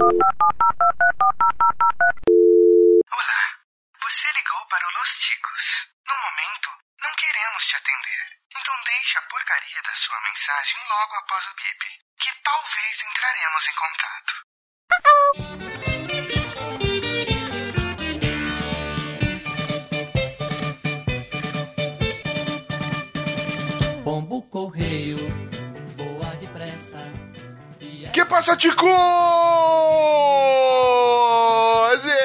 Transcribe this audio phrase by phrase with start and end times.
[0.00, 0.14] Olá,
[4.00, 5.88] você ligou para o Los Ticos.
[6.06, 8.26] No momento, não queremos te atender.
[8.56, 13.74] Então deixe a porcaria da sua mensagem logo após o bip, que talvez entraremos em
[13.74, 14.34] contato.
[24.04, 25.18] Pombo correio,
[25.96, 27.27] voa depressa.
[28.12, 28.88] Que passa, ticos?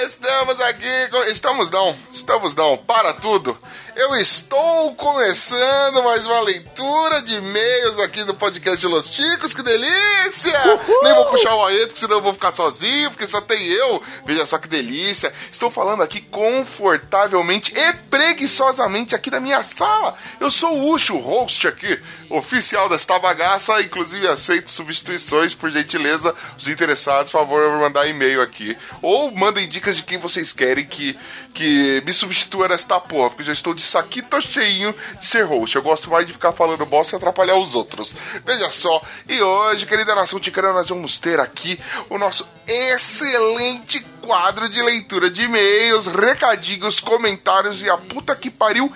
[0.07, 3.57] Estamos aqui, com- estamos não, estamos não, para tudo.
[3.95, 10.59] Eu estou começando mais uma leitura de e-mails aqui do podcast Los Ticos, que delícia!
[11.03, 14.01] Nem vou puxar o AE, porque senão eu vou ficar sozinho, porque só tem eu.
[14.25, 15.31] Veja só que delícia.
[15.51, 20.15] Estou falando aqui confortavelmente e preguiçosamente aqui da minha sala.
[20.39, 26.33] Eu sou o Ucho, host aqui, oficial desta bagaça, inclusive aceito substituições, por gentileza.
[26.57, 28.77] Os interessados, por favor, mandar e-mail aqui.
[29.01, 31.17] Ou mandem dicas de quem vocês querem que,
[31.53, 35.75] que me substitua nesta porra, porque já estou de saquito cheinho de ser host.
[35.75, 38.15] Eu gosto mais de ficar falando bosta e atrapalhar os outros.
[38.45, 44.69] Veja só, e hoje, querida nação ticana, nós vamos ter aqui o nosso excelente quadro
[44.69, 48.91] de leitura de e-mails, recadinhos, comentários e a puta que pariu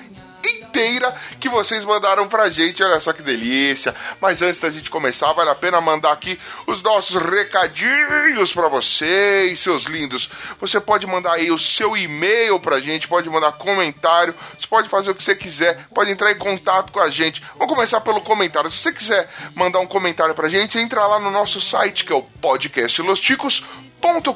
[0.45, 2.83] inteira que vocês mandaram pra gente.
[2.83, 3.95] Olha só que delícia.
[4.21, 9.59] Mas antes da gente começar, vale a pena mandar aqui os nossos recadinhos pra vocês,
[9.59, 10.29] seus lindos.
[10.59, 15.11] Você pode mandar aí o seu e-mail pra gente, pode mandar comentário, você pode fazer
[15.11, 17.41] o que você quiser, pode entrar em contato com a gente.
[17.57, 18.69] Vamos começar pelo comentário.
[18.69, 22.15] Se você quiser mandar um comentário pra gente, entra lá no nosso site que é
[22.15, 23.63] o podcast Los Ticos
[24.01, 24.33] .com.br.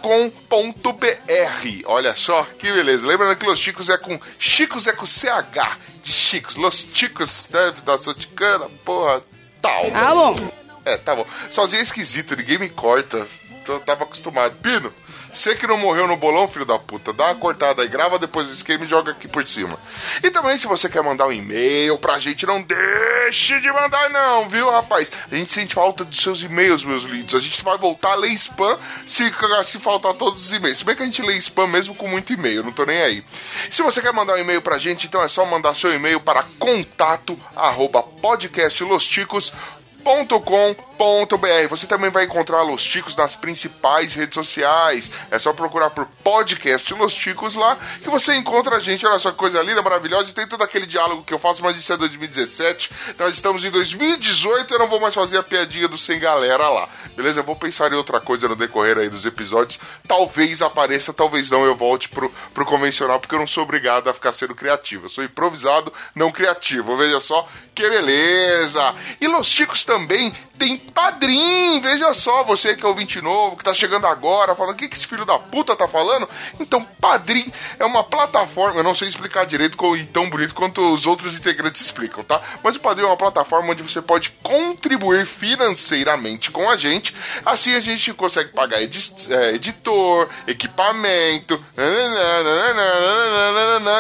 [1.86, 3.08] Olha só que beleza.
[3.08, 6.56] Lembrando que Los Chicos é com Chicos é com CH de Chicos.
[6.56, 7.74] Los Chicos, né?
[7.86, 9.24] Da Soticana, porra,
[9.62, 9.92] tal.
[9.94, 10.52] Ah, bom.
[10.86, 11.26] É, tá bom.
[11.50, 13.28] Sozinho é esquisito, ninguém me corta.
[13.68, 14.56] Eu tava acostumado.
[14.58, 14.92] Pino,
[15.34, 18.48] você que não morreu no bolão, filho da puta, dá uma cortada aí, grava depois
[18.48, 19.78] do esquema e joga aqui por cima.
[20.24, 24.50] E também, se você quer mandar um e-mail pra gente, não deixe de mandar, não,
[24.50, 25.12] viu, rapaz?
[25.32, 27.36] A gente sente falta dos seus e-mails, meus lindos.
[27.36, 29.32] A gente vai voltar a ler spam se,
[29.64, 30.80] se faltar todos os e-mails.
[30.80, 33.24] Se bem que a gente lê spam mesmo com muito e-mail, não tô nem aí.
[33.70, 36.44] Se você quer mandar um e-mail pra gente, então é só mandar seu e-mail para
[36.60, 41.68] contato arroba podcastlosticos.com .com.br.
[41.70, 45.12] Você também vai encontrar Los Ticos nas principais redes sociais.
[45.30, 49.06] É só procurar por podcast Los Ticos lá que você encontra a gente.
[49.06, 50.30] Olha só que coisa linda, maravilhosa.
[50.30, 52.92] E tem todo aquele diálogo que eu faço, mas isso é 2017.
[53.18, 54.74] Nós estamos em 2018.
[54.74, 56.88] Eu não vou mais fazer a piadinha do sem galera lá.
[57.16, 57.40] Beleza?
[57.40, 59.80] Eu vou pensar em outra coisa no decorrer aí dos episódios.
[60.08, 61.64] Talvez apareça, talvez não.
[61.64, 65.06] Eu volte pro, pro convencional, porque eu não sou obrigado a ficar sendo criativo.
[65.06, 66.96] Eu sou improvisado, não criativo.
[66.98, 68.96] Veja só que beleza.
[69.20, 71.82] E Los Ticos também tem padrinho.
[71.82, 74.96] Veja só, você que é ouvinte novo, que tá chegando agora, falando o que, que
[74.96, 76.30] esse filho da puta tá falando.
[76.60, 81.08] Então, padrinho é uma plataforma, eu não sei explicar direito e tão bonito quanto os
[81.08, 82.40] outros integrantes explicam, tá?
[82.64, 87.16] Mas o padrinho é uma plataforma onde você pode contribuir financeiramente com a gente.
[87.44, 91.60] Assim a gente consegue pagar edi é, editor, equipamento,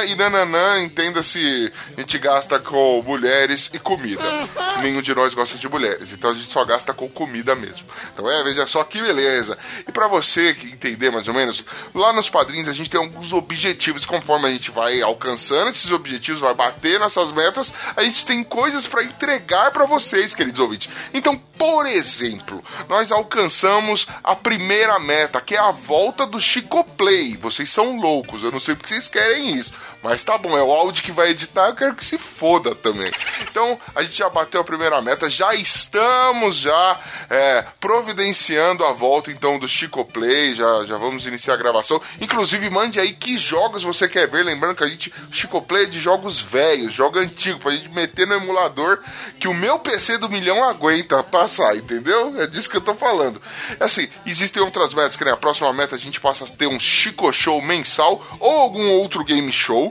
[0.07, 4.21] e nananã, entenda-se, a gente gasta com mulheres e comida.
[4.81, 7.88] Nenhum de nós gosta de mulheres, então a gente só gasta com comida mesmo.
[8.13, 9.57] Então é, veja só que beleza.
[9.88, 11.63] E para você que entender mais ou menos,
[11.94, 16.41] lá nos padrinhos a gente tem alguns objetivos, conforme a gente vai alcançando esses objetivos,
[16.41, 20.89] vai bater nossas metas, a gente tem coisas para entregar para vocês, queridos ouvintes.
[21.13, 27.38] Então, por exemplo, nós alcançamos a primeira meta, que é a volta do Chico Play.
[27.38, 29.73] Vocês são loucos, eu não sei porque vocês querem isso,
[30.03, 33.12] mas tá bom, é o áudio que vai editar, eu quero que se foda também.
[33.41, 39.31] Então, a gente já bateu a primeira meta, já estamos já é, providenciando a volta
[39.31, 42.01] então do Chico Play, já, já vamos iniciar a gravação.
[42.19, 45.88] Inclusive, mande aí que jogos você quer ver, lembrando que a gente, Chico Play é
[45.88, 49.00] de jogos velhos, jogo antigo, pra gente meter no emulador
[49.39, 52.39] que o meu PC do milhão aguenta passar, entendeu?
[52.39, 53.41] É disso que eu tô falando.
[53.79, 56.68] É assim, existem outras metas, que né, a próxima meta a gente passa a ter
[56.68, 59.90] um Chico Show mensal ou algum outro game show,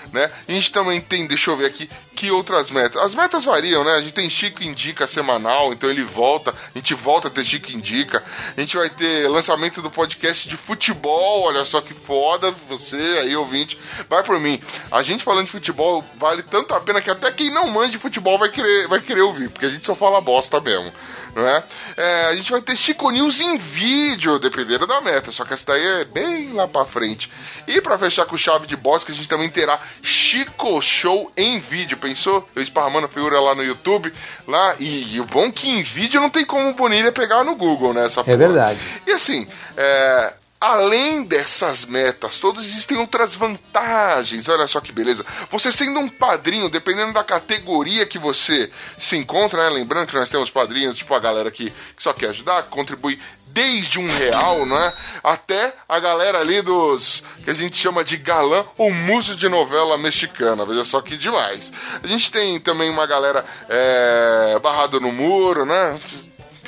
[0.11, 0.31] né?
[0.47, 3.01] A gente também tem, deixa eu ver aqui, que outras metas?
[3.01, 3.93] As metas variam, né?
[3.93, 7.71] A gente tem Chico Indica semanal, então ele volta, a gente volta a ter Chico
[7.71, 8.23] Indica.
[8.55, 13.35] A gente vai ter lançamento do podcast de futebol, olha só que foda, você aí
[13.35, 13.77] ouvinte,
[14.09, 14.61] vai por mim.
[14.91, 17.97] A gente falando de futebol vale tanto a pena que até quem não manja de
[17.97, 20.91] futebol vai querer, vai querer ouvir, porque a gente só fala bosta mesmo.
[21.33, 21.63] Não é?
[21.95, 22.25] é?
[22.25, 26.01] a gente vai ter Chico News em vídeo, dependendo da meta, só que essa daí
[26.01, 27.31] é bem lá pra frente.
[27.67, 31.59] E para fechar com chave de boss, que a gente também terá Chico Show em
[31.59, 31.97] vídeo.
[31.97, 32.47] pensou?
[32.55, 34.13] Eu esparramando figura lá no YouTube,
[34.47, 37.93] lá, e, e o bom que em vídeo não tem como Bonilha pegar no Google,
[37.93, 38.05] né?
[38.05, 38.79] Essa É verdade.
[39.05, 44.47] E assim, é, além dessas metas todas, existem outras vantagens.
[44.47, 45.25] Olha só que beleza.
[45.49, 49.75] Você sendo um padrinho, dependendo da categoria que você se encontra, né?
[49.75, 53.99] Lembrando que nós temos padrinhos, tipo a galera que, que só quer ajudar, contribui desde
[53.99, 54.93] um real, né?
[55.23, 59.97] Até a galera ali dos que a gente chama de galã ou muso de novela
[59.97, 60.65] mexicana.
[60.65, 61.73] Veja só que demais.
[62.01, 65.99] A gente tem também uma galera é, barrada no muro, né?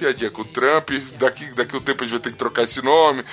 [0.04, 2.64] Piadinha com o Trump, daqui, daqui a um tempo a gente vai ter que trocar
[2.64, 3.24] esse nome,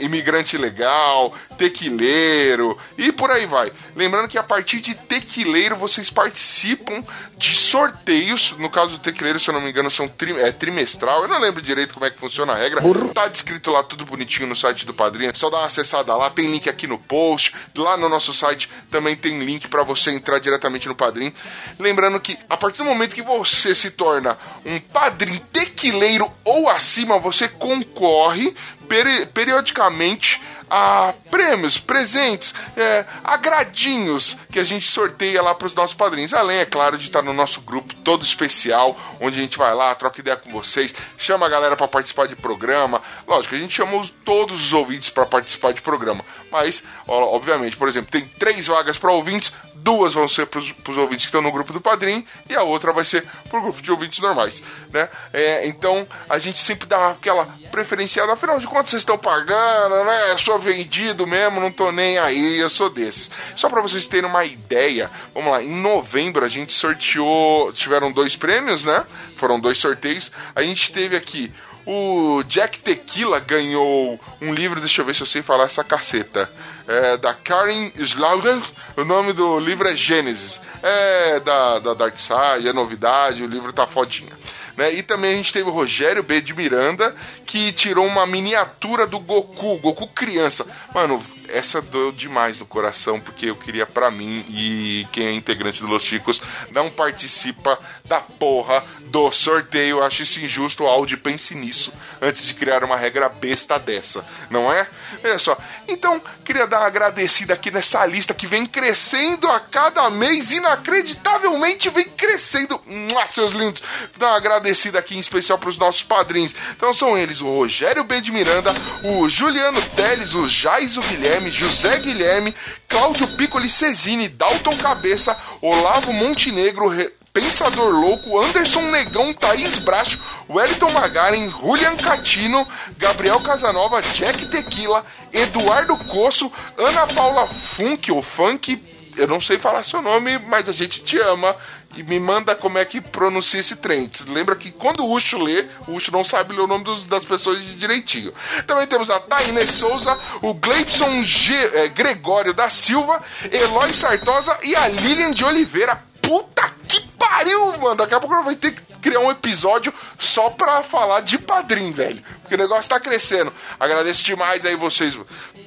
[0.00, 3.72] imigrante legal, tequileiro e por aí vai.
[3.96, 7.02] Lembrando que a partir de tequileiro vocês participam
[7.36, 11.22] de sorteios, no caso do tequileiro, se eu não me engano, são tri, é, trimestral,
[11.22, 12.80] eu não lembro direito como é que funciona a regra,
[13.12, 16.50] tá descrito lá tudo bonitinho no site do Padrinho, só dá uma acessada lá, tem
[16.50, 20.86] link aqui no post, lá no nosso site também tem link para você entrar diretamente
[20.86, 21.32] no Padrinho.
[21.80, 25.95] Lembrando que a partir do momento que você se torna um padrinho tequileiro,
[26.44, 28.54] ou acima, você concorre
[28.86, 35.94] peri periodicamente a prêmios, presentes, é, agradinhos que a gente sorteia lá para os nossos
[35.94, 36.34] padrinhos.
[36.34, 39.94] Além, é claro, de estar no nosso grupo todo especial, onde a gente vai lá,
[39.94, 43.00] troca ideia com vocês, chama a galera para participar de programa.
[43.28, 47.88] Lógico, a gente chamou todos os ouvintes para participar de programa, mas, ó, obviamente, por
[47.88, 51.52] exemplo, tem três vagas para ouvintes, duas vão ser para os ouvintes que estão no
[51.52, 54.62] grupo do padrinho e a outra vai ser para o grupo de ouvintes normais,
[54.92, 55.08] né?
[55.32, 60.32] É, então a gente sempre dá aquela preferenciada, afinal de contas vocês estão pagando, né?
[60.32, 63.30] Eu sou vendido mesmo, não tô nem aí, eu sou desses.
[63.54, 68.34] Só para vocês terem uma ideia, vamos lá, em novembro a gente sorteou, tiveram dois
[68.34, 69.04] prêmios, né?
[69.36, 70.32] Foram dois sorteios.
[70.54, 71.52] A gente teve aqui
[71.86, 76.50] o Jack Tequila ganhou um livro, deixa eu ver se eu sei falar essa caceta.
[76.88, 78.60] É, da Karen Slaughter.
[78.96, 80.60] O nome do livro é Gênesis.
[80.82, 84.32] É da, da Dark Side, é novidade, o livro tá fodinha.
[84.76, 84.94] Né?
[84.94, 86.40] E também a gente teve o Rogério B.
[86.40, 87.14] de Miranda,
[87.46, 90.66] que tirou uma miniatura do Goku, Goku criança.
[90.94, 95.80] Mano, essa doeu demais no coração, porque eu queria para mim e quem é integrante
[95.80, 96.40] do Los Chicos
[96.70, 100.02] não participa da porra do sorteio.
[100.02, 104.72] Acho isso injusto, o Audi pense nisso antes de criar uma regra besta dessa, não
[104.72, 104.88] é?
[105.22, 105.56] Olha só.
[105.88, 111.90] Então, queria dar uma agradecida aqui nessa lista que vem crescendo a cada mês, inacreditavelmente
[111.90, 112.80] vem crescendo.
[112.86, 113.82] Mua, seus lindos.
[114.16, 116.54] Dar uma agradecida aqui em especial para os nossos padrinhos.
[116.76, 118.20] Então são eles o Rogério B.
[118.20, 122.54] de Miranda, o Juliano Teles, o Jaiso Guilherme, José Guilherme,
[122.88, 127.12] Cláudio Piccoli Cesini, Dalton Cabeça, Olavo Montenegro, Re...
[127.32, 130.18] Pensador Louco, Anderson Negão, Thaís Bracho,
[130.48, 132.66] Wellington Magaren, Julian Catino,
[132.96, 138.82] Gabriel Casanova, Jack Tequila, Eduardo Coço, Ana Paula Funk, ou Funk,
[139.16, 141.56] eu não sei falar seu nome, mas a gente te ama
[141.96, 144.08] e me manda como é que pronuncia esse trem.
[144.28, 147.24] Lembra que quando o Ucho lê, o Ucho não sabe ler o nome dos, das
[147.24, 148.32] pessoas direitinho.
[148.66, 154.76] Também temos a Tainê Souza, o Gleibson G, é, Gregório da Silva, Eloy Sartosa e
[154.76, 156.02] a Lilian de Oliveira.
[156.20, 157.96] Puta que pariu, mano!
[157.96, 162.20] Daqui a pouco vai ter que criar um episódio só pra falar de padrinho, velho.
[162.42, 163.52] Porque o negócio tá crescendo.
[163.78, 165.16] Agradeço demais aí vocês.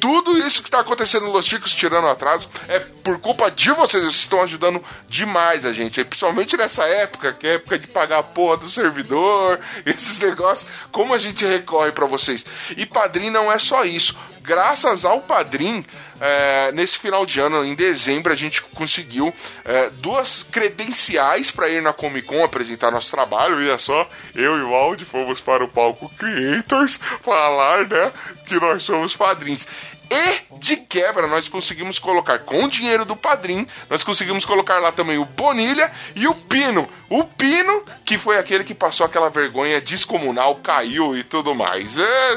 [0.02, 3.72] Tudo isso que tá acontecendo no Los Chicos, tirando o atraso, é por culpa de
[3.72, 4.04] vocês.
[4.04, 6.04] Vocês estão ajudando demais a gente.
[6.04, 10.70] Principalmente nessa época, que é época de pagar a porra do servidor, esses negócios.
[10.92, 12.46] Como a gente recorre para vocês.
[12.76, 14.18] E padrinho não é só isso.
[14.50, 15.86] Graças ao padrinho,
[16.20, 19.32] é, nesse final de ano, em dezembro, a gente conseguiu
[19.64, 23.58] é, duas credenciais para ir na Comic Con apresentar nosso trabalho.
[23.58, 28.12] Olha só, eu e o Aldi fomos para o palco Creators falar, né,
[28.48, 29.68] que nós somos padrinhos.
[30.12, 34.92] E de quebra, nós conseguimos colocar com o dinheiro do padrinho, nós conseguimos colocar lá
[34.92, 36.90] também o Bonilha e o Pino.
[37.10, 41.98] O Pino, que foi aquele que passou aquela vergonha descomunal, caiu e tudo mais.
[41.98, 42.34] É,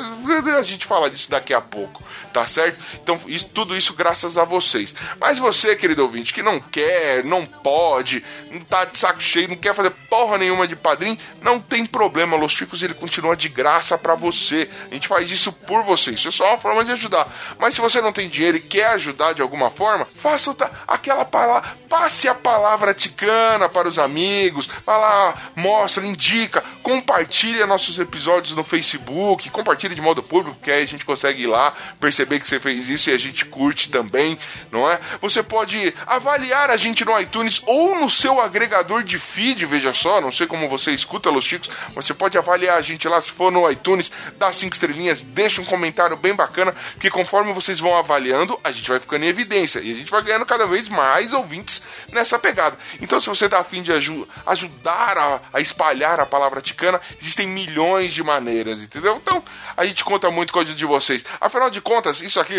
[0.58, 2.02] a gente fala disso daqui a pouco,
[2.32, 2.78] tá certo?
[2.94, 4.94] Então, isso, tudo isso graças a vocês.
[5.20, 9.56] Mas você, querido ouvinte, que não quer, não pode, não tá de saco cheio, não
[9.56, 12.36] quer fazer porra nenhuma de padrinho, não tem problema.
[12.36, 14.70] Los Chicos ele continua de graça para você.
[14.90, 16.12] A gente faz isso por você.
[16.12, 17.30] Isso é só uma forma de ajudar.
[17.62, 20.52] Mas se você não tem dinheiro e quer ajudar de alguma forma, faça
[20.84, 28.00] aquela palavra, passe a palavra ticana para os amigos, vá lá, mostra, indica, compartilha nossos
[28.00, 32.40] episódios no Facebook, compartilha de modo público, que aí a gente consegue ir lá, perceber
[32.40, 34.36] que você fez isso e a gente curte também,
[34.72, 34.98] não é?
[35.20, 40.20] Você pode avaliar a gente no iTunes ou no seu agregador de feed, veja só,
[40.20, 43.30] não sei como você escuta Los Chicos, mas você pode avaliar a gente lá, se
[43.30, 47.96] for no iTunes, dá cinco estrelinhas, deixa um comentário bem bacana, porque conforme vocês vão
[47.96, 51.32] avaliando, a gente vai ficando em evidência e a gente vai ganhando cada vez mais
[51.32, 51.82] ouvintes
[52.12, 52.76] nessa pegada.
[53.00, 57.46] Então, se você tá afim de aju ajudar a, a espalhar a palavra ticana, existem
[57.46, 59.16] milhões de maneiras, entendeu?
[59.22, 59.42] Então,
[59.76, 61.24] a gente conta muito com a ajuda de vocês.
[61.40, 62.56] Afinal de contas, isso aqui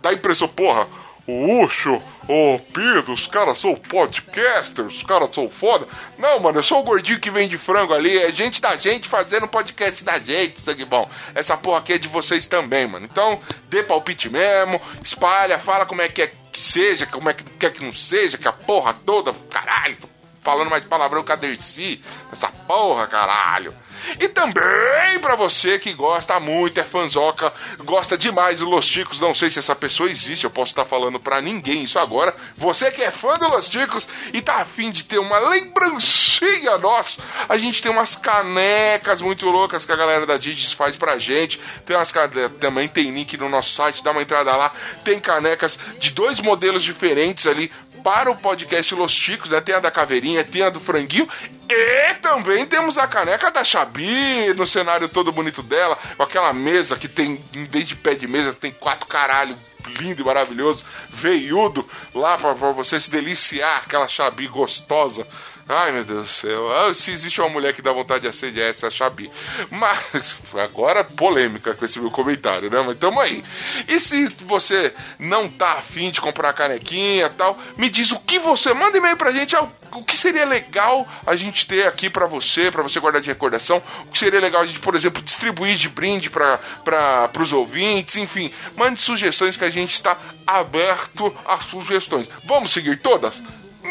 [0.00, 0.86] dá impressão, porra
[1.30, 5.86] o Ucho, o Pedro, os caras são podcasters, os caras são foda.
[6.18, 9.48] Não, mano, eu sou o gordinho que vende frango ali, é gente da gente fazendo
[9.48, 11.08] podcast da gente, sangue bom.
[11.34, 13.06] Essa porra aqui é de vocês também, mano.
[13.10, 17.44] Então, dê palpite mesmo, espalha, fala como é que é que seja, como é que
[17.44, 19.96] quer que não seja, que a porra toda, caralho,
[20.42, 23.72] falando mais palavrão que a Dercy, essa porra, caralho.
[24.18, 27.52] E também para você que gosta muito, é fanzoca,
[27.84, 31.18] gosta demais do Los Ticos, não sei se essa pessoa existe, eu posso estar falando
[31.18, 32.34] para ninguém isso agora.
[32.56, 37.20] Você que é fã do Los Ticos e tá afim de ter uma lembrancinha nossa,
[37.48, 41.60] a gente tem umas canecas muito loucas que a galera da Digis faz pra gente.
[41.84, 42.12] Tem umas
[42.60, 44.72] também tem link no nosso site, dá uma entrada lá.
[45.04, 47.70] Tem canecas de dois modelos diferentes ali
[48.02, 49.60] para o podcast Los Chicos, né?
[49.60, 51.28] Tem a da Caveirinha, tem a do Franguinho
[51.68, 56.96] e também temos a caneca da Xabi no cenário todo bonito dela, com aquela mesa
[56.96, 59.56] que tem, em vez de pé de mesa, tem quatro caralho
[59.98, 65.26] lindo e maravilhoso, veiudo, lá para você se deliciar, aquela Xabi gostosa.
[65.68, 66.72] Ai, meu Deus do céu.
[66.72, 69.30] Ah, se existe uma mulher que dá vontade de assediar, essa a Xabi.
[69.70, 72.82] Mas, agora polêmica com esse meu comentário, né?
[72.84, 73.44] Mas tamo aí.
[73.86, 78.38] E se você não tá afim de comprar canequinha e tal, me diz o que
[78.38, 78.74] você...
[78.74, 82.70] Manda e-mail pra gente, ah, o que seria legal a gente ter aqui para você,
[82.70, 85.88] para você guardar de recordação, o que seria legal a gente, por exemplo, distribuir de
[85.88, 92.28] brinde para os ouvintes, enfim, mande sugestões que a gente está aberto a sugestões.
[92.44, 93.42] Vamos seguir todas?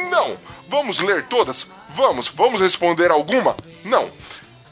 [0.09, 0.37] Não.
[0.69, 1.71] Vamos ler todas?
[1.89, 2.27] Vamos.
[2.29, 3.57] Vamos responder alguma?
[3.83, 4.09] Não.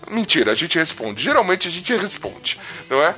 [0.10, 1.22] Mentira, a gente responde.
[1.22, 2.58] Geralmente a gente responde,
[2.90, 3.14] não é?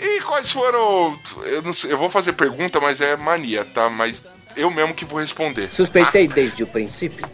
[0.00, 1.16] E quais foram.
[1.44, 3.88] Eu, não sei, eu vou fazer pergunta, mas é mania, tá?
[3.88, 4.24] Mas
[4.56, 5.68] eu mesmo que vou responder.
[5.72, 6.34] Suspeitei tá?
[6.34, 7.24] desde o princípio.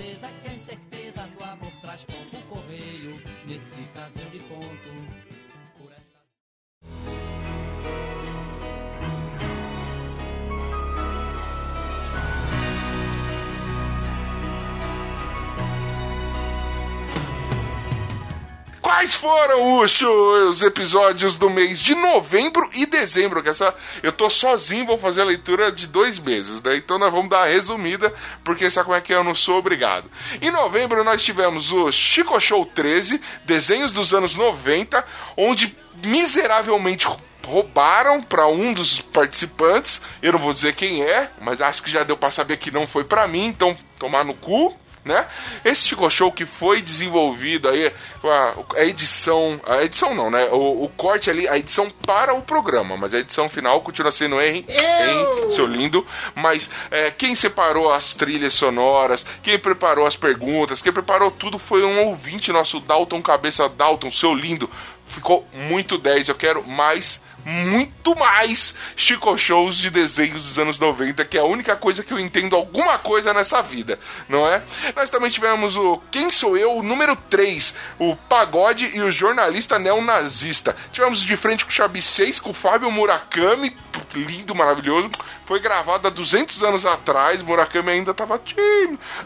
[18.89, 23.43] Quais foram os, os episódios do mês de novembro e dezembro?
[23.43, 26.75] Que essa eu tô sozinho, vou fazer a leitura de dois meses, né?
[26.75, 28.11] Então nós vamos dar a resumida,
[28.43, 30.11] porque sabe como é que eu não sou obrigado.
[30.41, 35.05] Em novembro nós tivemos o Chico Show 13, desenhos dos anos 90,
[35.37, 37.07] onde miseravelmente
[37.45, 40.01] roubaram para um dos participantes.
[40.23, 42.87] Eu não vou dizer quem é, mas acho que já deu para saber que não
[42.87, 44.75] foi para mim, então tomar no cu
[45.05, 45.27] né?
[45.65, 47.93] Esse Chico Show que foi desenvolvido aí,
[48.25, 50.49] a, edição, a edição não, né?
[50.51, 54.41] O, o, corte ali, a edição para o programa, mas a edição final continua sendo
[54.41, 56.07] em, em seu lindo.
[56.35, 61.85] Mas é, quem separou as trilhas sonoras, quem preparou as perguntas, quem preparou tudo foi
[61.85, 64.71] um ouvinte nosso, Dalton Cabeça Dalton, seu lindo.
[65.07, 66.29] Ficou muito 10.
[66.29, 71.45] Eu quero mais muito mais Chico Shows de desenhos dos anos 90, que é a
[71.45, 74.63] única coisa que eu entendo alguma coisa nessa vida, não é?
[74.95, 80.77] Nós também tivemos o Quem Sou Eu, número 3, o Pagode e o Jornalista Neonazista.
[80.93, 83.75] Tivemos de frente com o Chabi 6, com o Fábio Murakami,
[84.15, 85.11] lindo, maravilhoso.
[85.49, 88.39] Foi gravado há 200 anos atrás, Murakami ainda tava.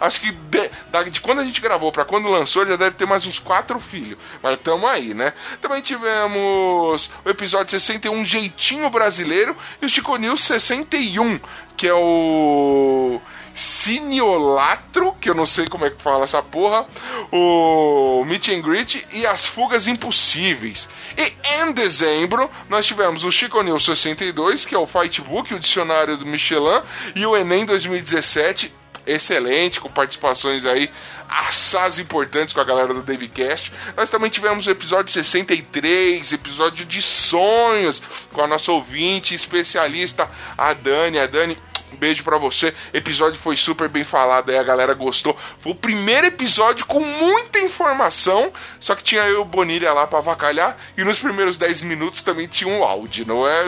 [0.01, 0.71] Acho que de,
[1.11, 4.17] de quando a gente gravou para quando lançou, já deve ter mais uns quatro filhos.
[4.41, 5.33] Mas tamo aí, né?
[5.61, 11.41] Também tivemos o episódio 61, Jeitinho Brasileiro, e o Chico News 61,
[11.77, 13.21] que é o
[13.55, 16.87] Ciniolatro, que eu não sei como é que fala essa porra,
[17.31, 20.89] o Meet and Greet e as Fugas Impossíveis.
[21.17, 26.17] E em dezembro, nós tivemos o Chico News 62, que é o Fightbook, o dicionário
[26.17, 26.83] do Michelin,
[27.15, 28.73] e o Enem 2017,
[29.07, 30.91] excelente, com participações aí
[31.29, 33.73] assaz importantes com a galera do Davecast.
[33.97, 40.73] Nós também tivemos o episódio 63, episódio de sonhos, com a nossa ouvinte especialista, a
[40.75, 41.19] Dani.
[41.19, 41.57] A Dani
[41.93, 42.75] um beijo para você.
[42.93, 45.37] Episódio foi super bem falado aí, a galera gostou.
[45.61, 50.07] Foi o primeiro episódio com muita informação, só que tinha eu e o Bonilha lá
[50.07, 50.77] para avacalhar.
[50.97, 53.65] E nos primeiros 10 minutos também tinha um áudio, não é?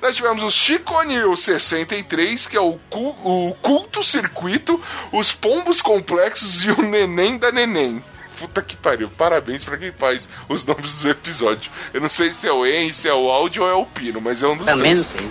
[0.00, 4.80] Nós tivemos o Chico News 63, que é o, cu o culto circuito,
[5.12, 8.02] os pombos complexos e o neném da neném
[8.40, 9.10] puta que pariu.
[9.18, 11.70] Parabéns para quem faz os nomes dos episódios.
[11.92, 14.18] Eu não sei se é o En, se é o áudio ou é o Pino,
[14.18, 15.12] mas é um dos Também três.
[15.12, 15.30] não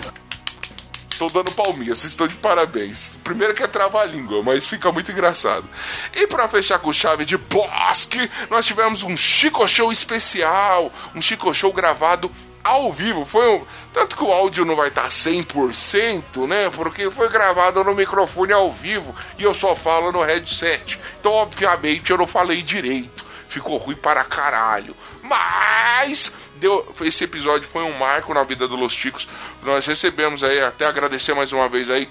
[1.20, 3.18] Tô dando palminha, vocês estão de parabéns.
[3.22, 5.68] Primeiro que é a língua, mas fica muito engraçado.
[6.14, 11.52] E para fechar com chave de bosque, nós tivemos um Chico Show especial, um Chico
[11.52, 12.30] Show gravado
[12.64, 13.26] ao vivo.
[13.26, 13.66] Foi um...
[13.92, 16.70] Tanto que o áudio não vai estar 100%, né?
[16.70, 20.98] Porque foi gravado no microfone ao vivo e eu só falo no headset.
[21.20, 23.26] Então, obviamente, eu não falei direito.
[23.46, 24.96] Ficou ruim para caralho.
[25.30, 29.28] Mas deu, esse episódio foi um marco na vida do Los Ticos.
[29.62, 32.08] Nós recebemos aí, até agradecer mais uma vez aí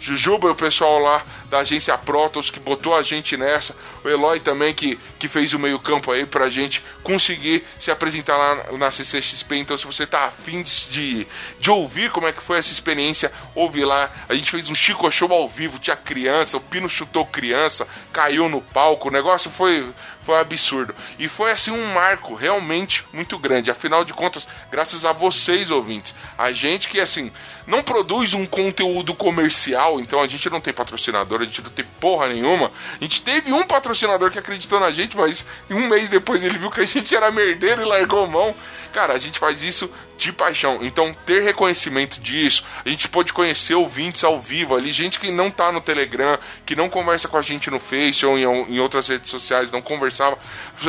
[0.00, 3.74] Jujuba o pessoal lá da agência Protos que botou a gente nessa.
[4.04, 8.72] O Eloy também que, que fez o meio-campo aí pra gente conseguir se apresentar lá
[8.78, 9.56] na CCXP.
[9.56, 11.26] Então, se você tá afim de,
[11.58, 14.10] de ouvir como é que foi essa experiência, ouve lá.
[14.28, 18.48] A gente fez um Chico Show ao vivo, tinha criança, o Pino chutou criança, caiu
[18.48, 19.08] no palco.
[19.08, 19.84] O negócio foi,
[20.28, 20.94] foi um absurdo.
[21.18, 23.70] E foi assim um marco realmente muito grande.
[23.70, 27.32] Afinal de contas, graças a vocês, ouvintes, a gente que assim
[27.68, 31.84] não produz um conteúdo comercial, então a gente não tem patrocinador, a gente não tem
[32.00, 32.72] porra nenhuma.
[32.98, 36.70] A gente teve um patrocinador que acreditou na gente, mas um mês depois ele viu
[36.70, 38.54] que a gente era merdeiro e largou mão.
[38.90, 40.78] Cara, a gente faz isso de paixão.
[40.82, 45.50] Então, ter reconhecimento disso, a gente pode conhecer ouvintes ao vivo ali, gente que não
[45.50, 49.06] tá no Telegram, que não conversa com a gente no Face ou em, em outras
[49.08, 50.38] redes sociais, não conversava.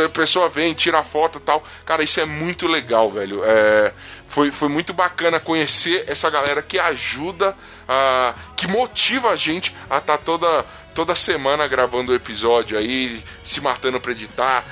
[0.03, 1.63] A pessoa vem, tira foto e tal.
[1.85, 3.41] Cara, isso é muito legal, velho.
[3.43, 3.93] É,
[4.29, 9.97] foi, foi muito bacana conhecer essa galera que ajuda, uh, que motiva a gente a
[9.97, 14.63] estar tá toda, toda semana gravando o episódio aí, se matando pra editar.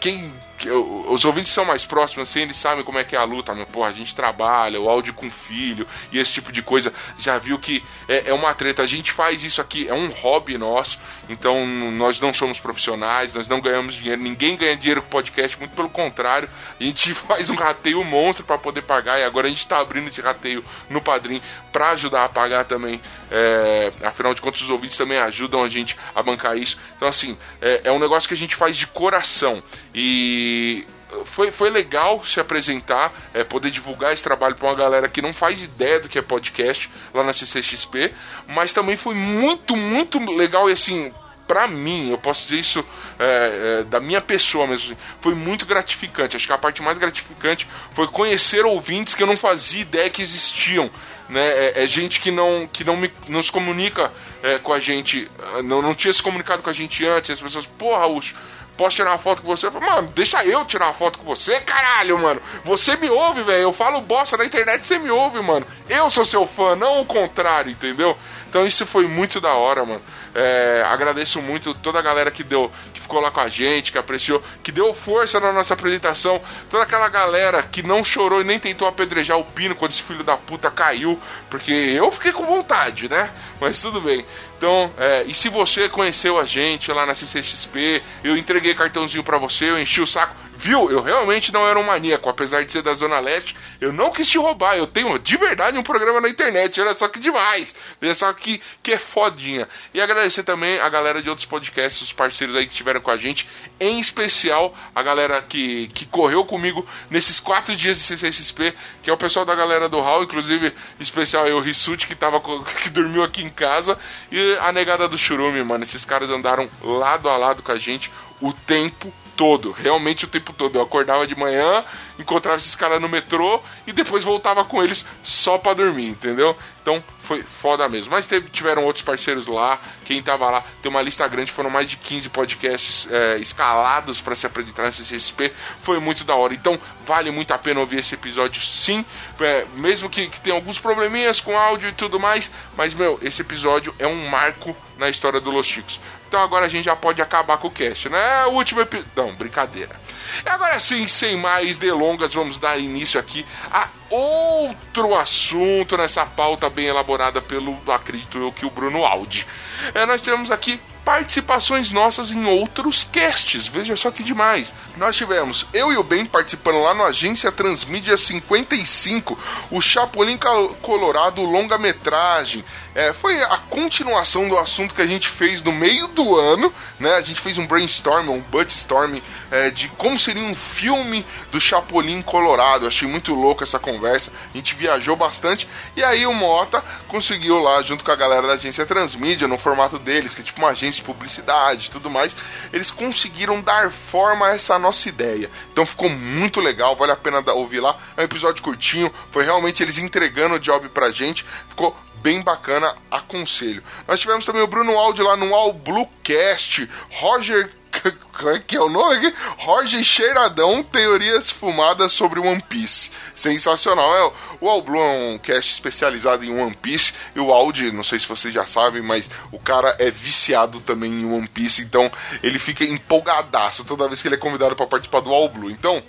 [0.00, 0.32] Quem
[0.70, 3.66] os ouvintes são mais próximos, assim, eles sabem como é que é a luta, meu,
[3.66, 7.58] porra, a gente trabalha, o áudio com filho e esse tipo de coisa, já viu
[7.58, 11.66] que é, é, uma treta, a gente faz isso aqui, é um hobby nosso, então
[11.66, 15.88] nós não somos profissionais, nós não ganhamos dinheiro, ninguém ganha dinheiro com podcast, muito pelo
[15.88, 19.78] contrário, a gente faz um rateio monstro para poder pagar e agora a gente tá
[19.78, 21.40] abrindo esse rateio no Padrim
[21.70, 23.00] para ajudar a pagar também,
[23.32, 27.36] é, afinal de contas os ouvintes também ajudam a gente a bancar isso, então assim,
[27.60, 29.62] é, é um negócio que a gente faz de coração
[29.94, 30.86] e
[31.24, 35.32] foi, foi legal se apresentar, é, poder divulgar esse trabalho para uma galera que não
[35.32, 38.12] faz ideia do que é podcast lá na CCXP,
[38.48, 41.12] mas também foi muito, muito legal e assim,
[41.46, 42.84] para mim, eu posso dizer isso
[43.18, 46.36] é, é, da minha pessoa mesmo, assim, foi muito gratificante.
[46.36, 50.22] Acho que a parte mais gratificante foi conhecer ouvintes que eu não fazia ideia que
[50.22, 50.90] existiam.
[51.32, 51.48] Né?
[51.48, 54.12] É, é gente que não, que não, me, não se comunica
[54.42, 55.30] é, com a gente,
[55.64, 57.30] não, não tinha se comunicado com a gente antes.
[57.30, 58.34] As pessoas, porra, Ucho,
[58.76, 59.66] posso tirar uma foto com você?
[59.66, 62.42] Eu falo, mano, deixa eu tirar uma foto com você, caralho, mano.
[62.66, 63.62] Você me ouve, velho.
[63.62, 65.66] Eu falo bosta na internet, você me ouve, mano.
[65.88, 68.14] Eu sou seu fã, não o contrário, entendeu?
[68.52, 70.02] Então isso foi muito da hora, mano.
[70.34, 72.70] É, agradeço muito toda a galera que deu,
[73.12, 76.40] ficou lá com a gente, que apreciou, que deu força na nossa apresentação.
[76.70, 80.24] Toda aquela galera que não chorou e nem tentou apedrejar o pino quando esse filho
[80.24, 81.20] da puta caiu,
[81.50, 83.30] porque eu fiquei com vontade, né?
[83.60, 84.24] Mas tudo bem.
[84.56, 89.36] Então, é, e se você conheceu a gente lá na CCXP, eu entreguei cartãozinho para
[89.36, 90.34] você, eu enchi o saco.
[90.62, 90.88] Viu?
[90.92, 93.56] Eu realmente não era um maníaco, apesar de ser da Zona Leste.
[93.80, 94.76] Eu não quis te roubar.
[94.76, 96.80] Eu tenho de verdade um programa na internet.
[96.80, 97.74] Olha só que demais.
[98.00, 99.68] Olha só que, que é fodinha.
[99.92, 103.16] E agradecer também a galera de outros podcasts, os parceiros aí que estiveram com a
[103.16, 103.48] gente.
[103.80, 108.72] Em especial a galera que, que correu comigo nesses quatro dias de CCXP,
[109.02, 112.14] que é o pessoal da galera do Hall, inclusive, especial aí o Rissuti, que,
[112.84, 113.98] que dormiu aqui em casa,
[114.30, 115.82] e a negada do Churume, mano.
[115.82, 120.52] Esses caras andaram lado a lado com a gente o tempo todo, realmente o tempo
[120.52, 120.76] todo.
[120.76, 121.84] Eu acordava de manhã,
[122.22, 126.56] encontrava esses caras no metrô e depois voltava com eles só para dormir, entendeu?
[126.80, 128.10] Então foi foda mesmo.
[128.10, 131.88] Mas teve, tiveram outros parceiros lá, quem tava lá, tem uma lista grande, foram mais
[131.88, 135.52] de 15 podcasts é, escalados para se apresentar nesse CSP.
[135.82, 136.54] Foi muito da hora.
[136.54, 139.04] Então vale muito a pena ouvir esse episódio, sim.
[139.40, 143.42] É, mesmo que, que tenha alguns probleminhas com áudio e tudo mais, mas meu, esse
[143.42, 146.00] episódio é um marco na história do Los Chicos.
[146.28, 148.46] Então agora a gente já pode acabar com o cast, né?
[148.46, 149.10] O último episódio.
[149.14, 150.00] Não, brincadeira.
[150.44, 156.86] Agora sim, sem mais delongas, vamos dar início aqui a outro assunto nessa pauta bem
[156.86, 159.46] elaborada pelo, acredito eu, que o Bruno Aldi.
[159.94, 163.66] É, nós temos aqui participações nossas em outros casts.
[163.66, 164.72] Veja só que demais.
[164.96, 169.38] Nós tivemos eu e o Ben participando lá no Agência Transmídia 55,
[169.70, 170.38] o Chapolin
[170.80, 172.64] Colorado longa-metragem.
[172.94, 177.14] É, foi a continuação do assunto que a gente fez no meio do ano, né?
[177.14, 179.18] A gente fez um brainstorm, um buttstorm
[179.50, 182.86] é, de como seria um filme do Chapolin Colorado.
[182.86, 184.30] Achei muito louco essa conversa.
[184.52, 188.54] A gente viajou bastante e aí o Mota conseguiu lá, junto com a galera da
[188.54, 192.36] agência Transmídia, no formato deles, que é tipo uma agência de publicidade tudo mais,
[192.72, 195.50] eles conseguiram dar forma a essa nossa ideia.
[195.72, 197.98] Então ficou muito legal, vale a pena ouvir lá.
[198.16, 201.44] É um episódio curtinho, foi realmente eles entregando o job pra gente.
[201.68, 203.82] Ficou bem bacana, aconselho.
[204.06, 207.70] Nós tivemos também o Bruno Aldi lá no All Bluecast, Roger
[208.66, 209.34] que é o nome aqui?
[209.58, 213.10] Roger Cheiradão, teorias fumadas sobre One Piece.
[213.34, 214.14] Sensacional.
[214.14, 217.12] É, o All Blue é um cast especializado em One Piece.
[217.34, 221.12] E o Audi, não sei se vocês já sabem, mas o cara é viciado também
[221.12, 221.82] em One Piece.
[221.82, 222.10] Então
[222.42, 225.70] ele fica empolgadaço toda vez que ele é convidado para participar do All Blue.
[225.70, 226.02] Então,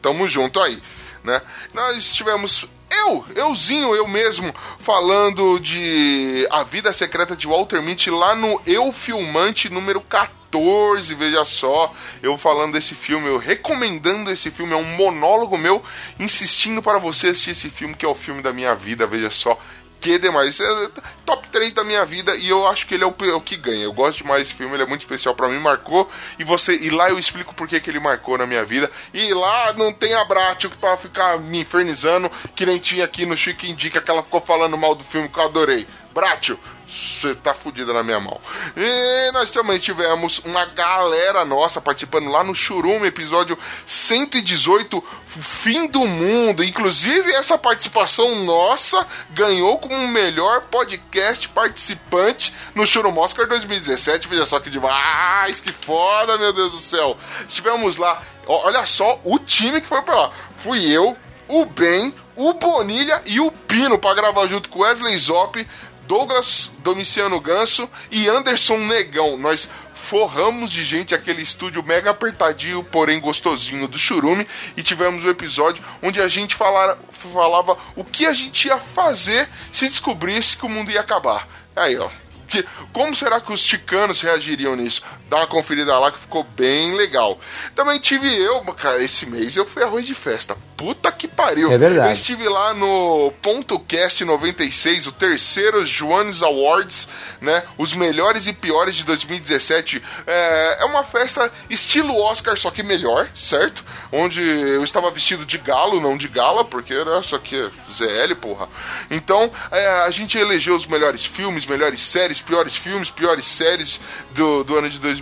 [0.00, 0.82] tamo junto aí.
[1.22, 1.42] Né?
[1.74, 8.34] Nós tivemos eu, euzinho, eu mesmo, falando de A Vida Secreta de Walter Mitty lá
[8.34, 14.72] no Eu Filmante número 14, veja só, eu falando desse filme, eu recomendando esse filme,
[14.72, 15.82] é um monólogo meu,
[16.18, 19.58] insistindo para você assistir esse filme, que é o filme da minha vida, veja só,
[20.00, 20.58] que demais.
[20.60, 20.88] É
[21.24, 23.84] top 3 da minha vida e eu acho que ele é o, o que ganha.
[23.84, 26.10] Eu gosto demais desse filme, ele é muito especial para mim, marcou.
[26.38, 28.90] E você e lá eu explico por que, ele marcou na minha vida.
[29.12, 33.70] E lá não tem abraço para ficar me infernizando, que nem tinha aqui no Chique
[33.70, 35.86] Indica que ela ficou falando mal do filme que eu adorei.
[36.12, 36.58] Bratio,
[36.88, 38.40] você tá fudida na minha mão.
[38.74, 46.06] E nós também tivemos uma galera nossa participando lá no Churume, episódio 118, Fim do
[46.06, 46.64] Mundo.
[46.64, 54.26] Inclusive, essa participação nossa ganhou como o melhor podcast participante no Churum Oscar 2017.
[54.26, 57.16] Veja só que demais, que foda, meu Deus do céu.
[57.46, 60.32] Estivemos lá, olha só o time que foi pra lá.
[60.62, 61.16] Fui eu,
[61.48, 65.66] o Ben, o Bonilha e o Pino para gravar junto com Wesley Zop
[66.08, 69.36] Douglas Domiciano Ganso e Anderson Negão.
[69.36, 75.28] Nós forramos de gente aquele estúdio mega apertadinho, porém gostosinho do Churume e tivemos um
[75.28, 80.64] episódio onde a gente falara, falava o que a gente ia fazer se descobrisse que
[80.64, 81.46] o mundo ia acabar.
[81.76, 82.08] Aí, ó.
[82.48, 85.02] Que, como será que os ticanos reagiriam nisso?
[85.28, 87.38] Dá uma conferida lá que ficou bem legal.
[87.74, 90.56] Também tive eu, cara, esse mês eu fui arroz de festa.
[90.76, 91.72] Puta que pariu.
[91.72, 92.08] É verdade.
[92.08, 97.08] Eu estive lá no Ponto Cast 96, o terceiro Joanes Awards,
[97.40, 97.64] né?
[97.76, 100.00] Os melhores e piores de 2017.
[100.26, 103.84] É, é uma festa estilo Oscar, só que melhor, certo?
[104.12, 107.56] Onde eu estava vestido de galo, não de gala, porque era só que
[107.92, 108.68] ZL, porra.
[109.10, 114.62] Então, é, a gente elegeu os melhores filmes, melhores séries, piores filmes, piores séries do,
[114.62, 115.17] do ano de 2017,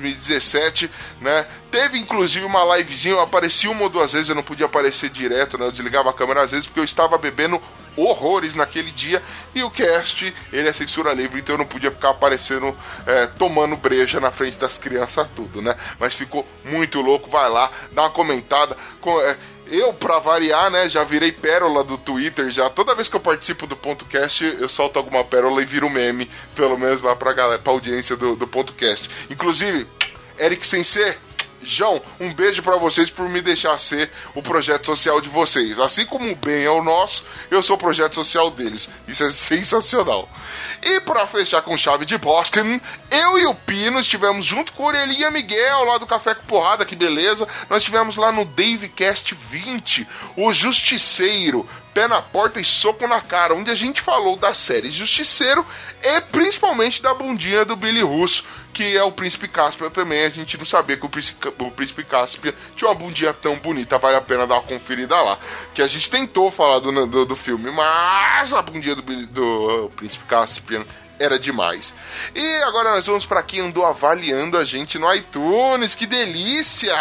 [1.20, 1.46] né?
[1.70, 5.59] Teve inclusive uma livezinha, eu apareci uma ou duas vezes, eu não podia aparecer direto,
[5.59, 5.66] né?
[5.66, 7.61] Eu desligava a câmera às vezes porque eu estava bebendo
[7.96, 9.22] horrores naquele dia
[9.54, 13.74] e o cast ele é censura livre então eu não podia ficar aparecendo é, tomando
[13.76, 18.11] breja na frente das crianças tudo né mas ficou muito louco vai lá dá uma
[18.11, 19.37] comentada com, é,
[19.68, 22.70] eu, pra variar, né, já virei pérola do Twitter já.
[22.70, 26.31] Toda vez que eu participo do Ponto Cast, eu solto alguma pérola e viro meme,
[26.55, 29.11] pelo menos lá pra, galera, pra audiência do, do Ponto Cast.
[29.31, 29.87] Inclusive,
[30.38, 31.16] Eric Sensei,
[31.62, 35.79] João, um beijo para vocês por me deixar ser o projeto social de vocês.
[35.79, 38.88] Assim como o bem é o nosso, eu sou o projeto social deles.
[39.09, 40.29] Isso é sensacional.
[40.83, 44.87] E para fechar com chave de Boston, eu e o Pino estivemos junto com a
[44.87, 47.47] Orelhinha Miguel lá do Café com Porrada, que beleza.
[47.69, 53.55] Nós estivemos lá no Davecast 20, o Justiceiro, pé na porta e soco na cara,
[53.55, 55.64] onde a gente falou da série Justiceiro
[56.03, 58.45] e principalmente da bundinha do Billy Russo
[58.76, 60.22] que é o Príncipe Caspian também.
[60.22, 63.96] A gente não sabia que o Príncipe, o Príncipe Caspian tinha uma bundinha tão bonita.
[63.96, 65.38] Vale a pena dar uma conferida lá.
[65.72, 70.26] Que a gente tentou falar do, do, do filme, mas a bundinha do, do Príncipe
[70.26, 70.84] Caspian
[71.18, 71.94] era demais.
[72.35, 75.94] E agora nós vamos para quem andou avaliando a gente no iTunes.
[75.94, 76.94] Que delícia!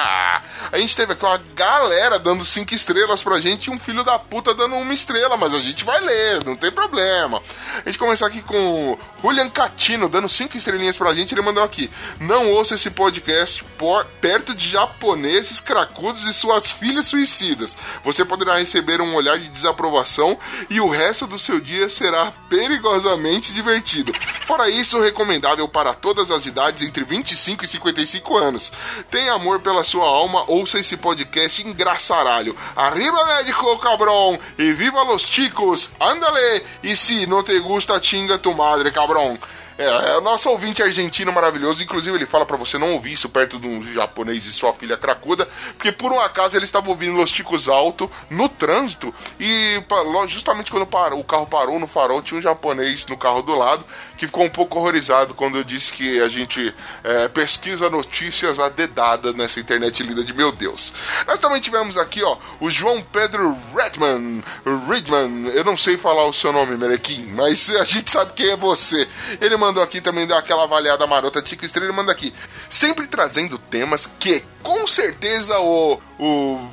[0.71, 4.17] A gente teve aqui uma galera dando cinco estrelas pra gente e um filho da
[4.17, 7.41] puta dando uma estrela, mas a gente vai ler, não tem problema.
[7.77, 11.33] A gente começar aqui com o Julian Catino dando cinco estrelinhas pra gente.
[11.33, 17.05] Ele mandou aqui: Não ouça esse podcast por, perto de japoneses cracudos e suas filhas
[17.05, 17.77] suicidas.
[18.03, 20.37] Você poderá receber um olhar de desaprovação
[20.69, 24.04] e o resto do seu dia será perigosamente divertido.
[24.45, 28.71] Fora isso, recomendável para todas as idades entre 25 e 55 anos.
[29.09, 32.55] Tem amor pela sua alma, ouça esse podcast engraçaralho.
[32.75, 34.37] Arriba, médico cabrão!
[34.57, 35.89] E viva los chicos!
[35.99, 36.63] Ándale!
[36.83, 39.37] E se não te gusta, chinga tu madre, cabrão!
[39.77, 41.83] É, é o nosso ouvinte argentino maravilhoso.
[41.83, 44.97] Inclusive, ele fala para você não ouvir isso perto de um japonês e sua filha
[44.97, 49.83] cracuda, porque por um acaso ele estava ouvindo Los Ticos alto no trânsito e
[50.27, 53.83] justamente quando o carro parou no farol, tinha um japonês no carro do lado
[54.17, 56.73] que ficou um pouco horrorizado quando eu disse que a gente
[57.03, 60.93] é, pesquisa notícias adedada nessa internet linda de meu Deus.
[61.27, 64.43] Nós também tivemos aqui, ó, o João Pedro Redman.
[64.87, 68.57] Redman, eu não sei falar o seu nome, Merequim, mas a gente sabe quem é
[68.57, 69.07] você.
[69.41, 72.33] Ele mandou aqui também dar aquela avaliada marota de 5 estrelas, ele manda aqui.
[72.69, 76.69] Sempre trazendo temas que com certeza o, o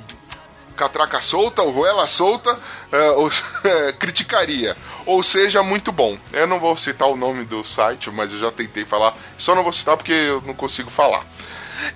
[0.72, 3.30] Catraca Solta, o Ruela Solta, uh, uh,
[3.98, 4.76] criticaria.
[5.06, 6.16] ou seja, muito bom.
[6.32, 9.62] Eu não vou citar o nome do site, mas eu já tentei falar, só não
[9.62, 11.24] vou citar porque eu não consigo falar.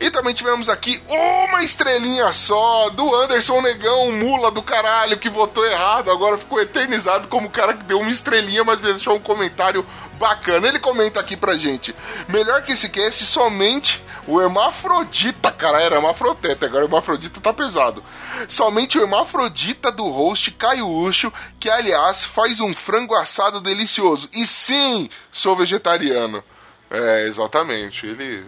[0.00, 5.64] E também tivemos aqui uma estrelinha só do Anderson Negão, mula do caralho, que votou
[5.66, 6.10] errado.
[6.10, 9.86] Agora ficou eternizado como o cara que deu uma estrelinha, mas deixou um comentário
[10.18, 10.68] bacana.
[10.68, 11.94] Ele comenta aqui pra gente:
[12.28, 18.02] melhor que esse cast, somente o hermafrodita, cara, era hermafrodita, agora o hermafrodita tá pesado.
[18.48, 20.86] Somente o hermafrodita do host Caio
[21.60, 24.28] que aliás faz um frango assado delicioso.
[24.32, 26.42] E sim, sou vegetariano.
[26.90, 28.06] É, exatamente.
[28.06, 28.44] Ele.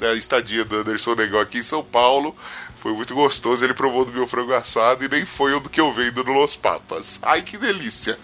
[0.00, 2.36] A estadia do Anderson Negão aqui em São Paulo
[2.78, 3.64] foi muito gostoso.
[3.64, 6.32] Ele provou do meu frango assado e nem foi o do que eu vendo no
[6.32, 7.18] Los Papas.
[7.22, 8.18] Ai que delícia!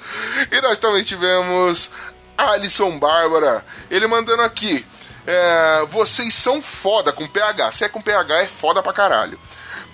[0.51, 1.91] E nós também tivemos
[2.37, 3.65] Alisson Bárbara.
[3.91, 4.85] Ele mandando aqui.
[5.27, 7.73] É, vocês são foda com PH.
[7.73, 9.39] Se é com PH, é foda pra caralho.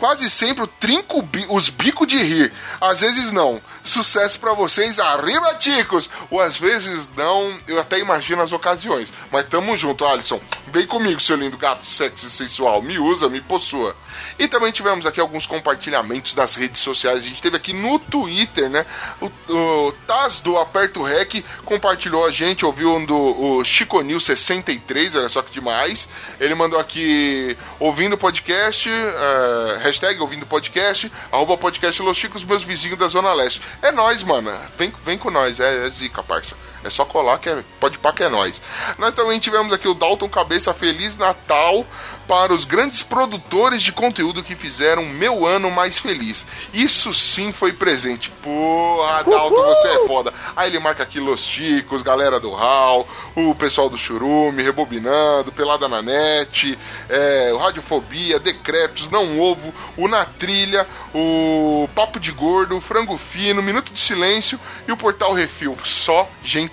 [0.02, 2.52] Quase sempre eu trinco os bicos de rir.
[2.80, 3.62] Às vezes não.
[3.84, 6.10] Sucesso para vocês, arriba, ticos!
[6.28, 9.12] Ou às vezes não, eu até imagino as ocasiões.
[9.30, 10.40] Mas tamo junto, Alisson.
[10.72, 12.82] Vem comigo, seu lindo gato sexy sensual.
[12.82, 13.94] Me usa, me possua.
[14.38, 17.20] E também tivemos aqui alguns compartilhamentos das redes sociais.
[17.20, 18.84] A gente teve aqui no Twitter, né?
[19.20, 24.24] O, o Taz do Aperto Rec compartilhou a gente, ouviu um do o Chico News
[24.24, 26.08] 63, olha só que demais.
[26.40, 32.98] Ele mandou aqui ouvindo podcast, uh, hashtag ouvindo podcast, arroba podcast Los Chicos, meus vizinhos
[32.98, 33.60] da Zona Leste.
[33.80, 34.52] É nós, mano.
[34.78, 36.56] Vem, vem com nós, é, é zica, parça.
[36.84, 38.60] É só colar que é, pode pá que é nós.
[38.98, 41.86] Nós também tivemos aqui o Dalton Cabeça Feliz Natal
[42.26, 46.46] para os grandes produtores de conteúdo que fizeram meu ano mais feliz.
[46.72, 48.30] Isso sim foi presente.
[48.30, 49.74] Porra, Dalton, Uhul!
[49.74, 50.34] você é foda.
[50.56, 55.88] Aí ele marca aqui Los Chicos, galera do Hall, o pessoal do Churume, Rebobinando, Pelada
[55.88, 62.76] na Net, é, o Radiofobia, Decretos, Não Ovo, o Na Trilha, o Papo de Gordo,
[62.76, 65.76] o Frango Fino, Minuto de Silêncio e o Portal Refil.
[65.84, 66.71] Só gente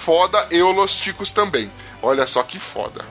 [0.00, 1.70] foda e Los Chicos também.
[2.02, 3.04] Olha só que foda.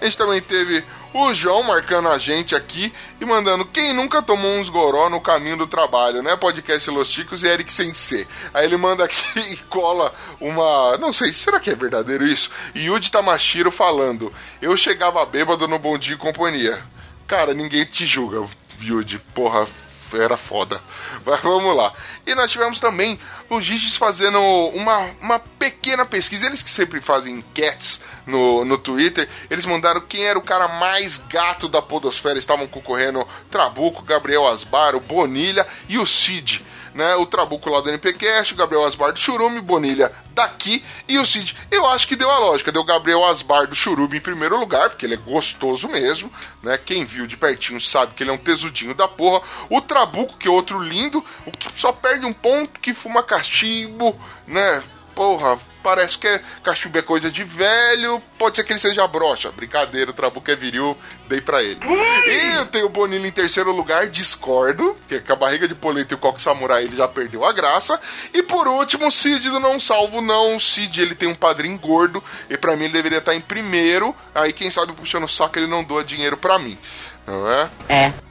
[0.00, 4.58] A gente também teve o João marcando a gente aqui e mandando quem nunca tomou
[4.58, 6.36] uns goró no caminho do trabalho, né?
[6.36, 8.26] Podcast Los Chicos e Eric Sensei.
[8.52, 10.96] Aí ele manda aqui e cola uma.
[10.98, 12.50] Não sei, será que é verdadeiro isso?
[12.76, 16.80] Yuji Tamashiro falando: Eu chegava bêbado no Bom Dia e Companhia.
[17.26, 18.46] Cara, ninguém te julga,
[18.80, 19.18] Yuji.
[19.34, 19.66] Porra,
[20.14, 20.80] era foda.
[21.24, 21.92] Mas vamos lá.
[22.26, 23.18] E nós tivemos também
[23.50, 24.40] os Giges fazendo
[24.74, 26.46] uma, uma pequena pesquisa.
[26.46, 31.18] Eles que sempre fazem enquetes no, no Twitter, eles mandaram quem era o cara mais
[31.18, 32.38] gato da podosfera.
[32.38, 36.64] Estavam concorrendo Trabuco, Gabriel Asbar, o Bonilha e o Cid
[36.98, 37.14] né?
[37.14, 41.56] O Trabuco lá do NPcast, o Gabriel Asbar do Churume, Bonilha daqui e o Cid.
[41.70, 45.06] Eu acho que deu a lógica, deu Gabriel Asbar do Churume em primeiro lugar, porque
[45.06, 46.30] ele é gostoso mesmo,
[46.60, 46.76] né?
[46.76, 49.40] Quem viu de pertinho sabe que ele é um tesudinho da porra.
[49.70, 54.18] O Trabuco, que é outro lindo, o que só perde um ponto, que fuma cachimbo,
[54.44, 54.82] né?
[55.18, 59.50] Porra, parece que é cachimbo é coisa de velho, pode ser que ele seja brocha.
[59.50, 61.80] Brincadeira, o Trabuco é viril, dei pra ele.
[61.84, 66.14] E eu tenho o Bonilha em terceiro lugar, discordo, porque com a barriga de polenta
[66.14, 68.00] e o coque samurai ele já perdeu a graça.
[68.32, 70.54] E por último, o Cid do Não Salvo Não.
[70.54, 74.14] O Cid, ele tem um padrinho gordo, e pra mim ele deveria estar em primeiro.
[74.32, 76.78] Aí quem sabe puxando o saco ele não doa dinheiro pra mim.
[77.26, 77.68] Não é?
[77.88, 78.27] É.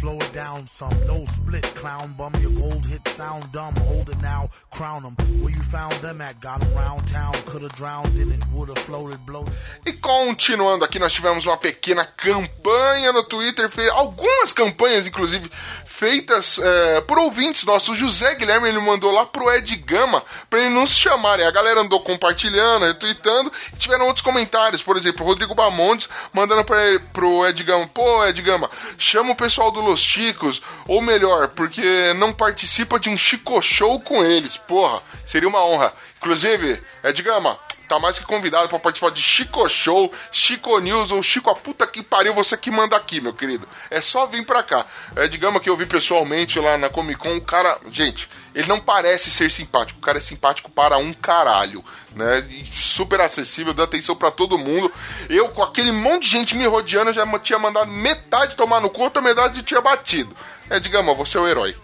[0.00, 2.34] Slow it down some, no split, clown bum.
[2.42, 3.74] Your gold hit sound dumb.
[3.76, 5.16] Hold it now, crown them.
[5.40, 6.38] Where you found them at?
[6.38, 7.32] Got them round town.
[7.74, 8.44] Drowned in it,
[8.80, 9.52] floated, bloated.
[9.86, 15.50] E continuando aqui, nós tivemos uma pequena campanha no Twitter, algumas campanhas, inclusive,
[15.96, 17.88] feitas é, por ouvintes nossos.
[17.88, 21.46] O José Guilherme ele mandou lá pro Ed Gama para ele nos chamarem.
[21.46, 24.82] A galera andou compartilhando, retweetando e tiveram outros comentários.
[24.82, 26.76] Por exemplo, Rodrigo Bamontes mandando pra,
[27.14, 32.12] pro Ed Gama: pô, Ed Gama, chama o pessoal do Los Chicos, ou melhor, porque
[32.18, 34.56] não participa de um Chico Show com eles.
[34.58, 35.94] Porra, seria uma honra.
[36.18, 41.22] Inclusive, Ed Gama, tá mais que convidado para participar de Chico Show, Chico News ou
[41.22, 43.66] Chico a puta que pariu, você que manda aqui, meu querido.
[43.90, 44.84] É só vir pra cá.
[45.14, 48.80] É, digamos que eu vi pessoalmente lá na Comic Con, o cara, gente, ele não
[48.80, 52.46] parece ser simpático, o cara é simpático para um caralho, né?
[52.50, 54.92] E super acessível, dá atenção para todo mundo.
[55.28, 59.02] Eu, com aquele monte de gente me rodeando, já tinha mandado metade tomar no cu,
[59.02, 60.34] outra metade tinha batido.
[60.68, 61.76] É, digamos, você é o herói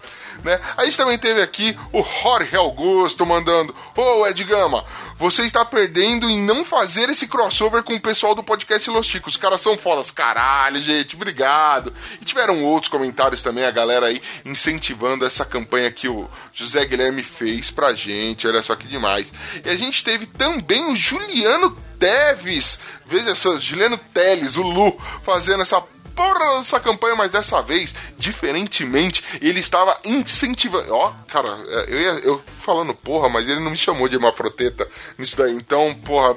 [0.44, 0.60] né?
[0.76, 4.84] A gente também teve aqui o Jorge Augusto mandando: Ô oh, Ed Gama,
[5.16, 9.34] você está perdendo em não fazer esse crossover com o pessoal do podcast Los Chicos.
[9.34, 10.10] Os caras são fodas.
[10.10, 11.92] Caralho, gente, obrigado.
[12.20, 17.22] E tiveram outros comentários também, a galera aí incentivando essa campanha que o José Guilherme
[17.22, 18.46] fez pra gente.
[18.46, 19.32] Olha só que demais.
[19.64, 22.80] E a gente teve também o Juliano Teves.
[23.06, 25.80] Veja só, Juliano Teles, o Lu, fazendo essa
[26.14, 30.92] porra dessa campanha, mas dessa vez, diferentemente, ele estava incentivando.
[30.94, 34.88] Ó, cara, é, eu, ia, eu falando porra, mas ele não me chamou de mafroteta
[35.18, 35.52] nisso daí.
[35.54, 36.36] Então, porra,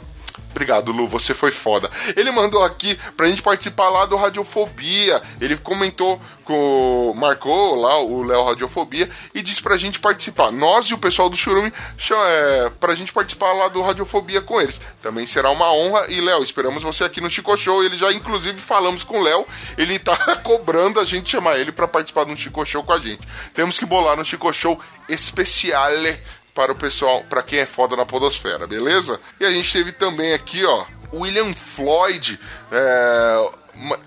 [0.51, 1.91] Obrigado, Lu, você foi foda.
[2.15, 5.21] Ele mandou aqui pra gente participar lá do Radiofobia.
[5.41, 7.13] Ele comentou com.
[7.15, 10.51] marcou lá o Léo Radiofobia e disse pra gente participar.
[10.51, 11.73] Nós e o pessoal do Churume
[12.09, 14.79] é, pra gente participar lá do Radiofobia com eles.
[15.01, 16.05] Também será uma honra.
[16.07, 17.83] E, Léo, esperamos você aqui no Chico Show.
[17.83, 19.45] Ele já, inclusive, falamos com o Léo.
[19.77, 22.99] Ele tá cobrando a gente chamar ele para participar de um Chico Show com a
[22.99, 23.27] gente.
[23.53, 26.17] Temos que bolar no Chico Show especiale
[26.55, 29.19] para o pessoal, para quem é foda na podosfera, beleza?
[29.39, 32.39] E a gente teve também aqui, ó, William Floyd,
[32.71, 33.51] é,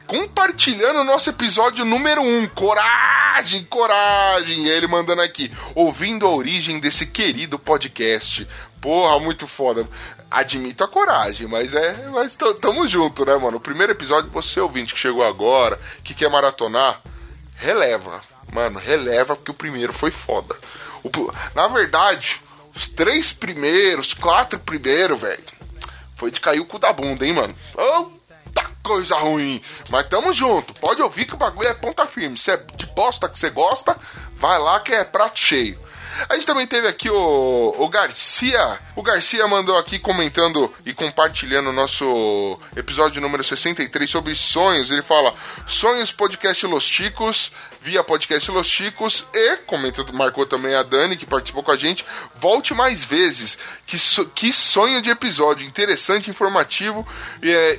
[0.07, 2.25] compartilhando o nosso episódio número 1.
[2.25, 2.49] Um.
[2.49, 4.65] Coragem, coragem!
[4.65, 8.49] E ele mandando aqui, ouvindo a origem desse querido podcast.
[8.81, 9.87] Porra, muito foda.
[10.31, 12.09] Admito a coragem, mas é.
[12.13, 13.59] Mas tamo junto, né, mano?
[13.59, 17.03] O primeiro episódio, você ouvinte que chegou agora, que quer maratonar,
[17.57, 18.23] releva.
[18.53, 20.57] Mano, releva porque o primeiro foi foda.
[21.03, 22.41] O, na verdade,
[22.75, 25.45] os três primeiros, quatro primeiros, velho,
[26.17, 27.55] foi de cair o cu da bunda, hein, mano?
[28.45, 29.63] Puta coisa ruim.
[29.91, 30.75] Mas tamo junto.
[30.75, 32.39] Pode ouvir que o bagulho é ponta firme.
[32.39, 33.97] Se é de bosta que você gosta,
[34.35, 35.79] vai lá que é prato cheio.
[36.29, 38.79] A gente também teve aqui o, o Garcia.
[38.97, 44.91] O Garcia mandou aqui comentando e compartilhando o nosso episódio número 63 sobre sonhos.
[44.91, 45.35] Ele fala:
[45.67, 51.25] Sonhos Podcast Los Chicos via podcast Los Chicos e, comenta, marcou também a Dani, que
[51.25, 52.05] participou com a gente,
[52.35, 53.59] volte mais vezes.
[53.87, 57.07] Que, so, que sonho de episódio, interessante, informativo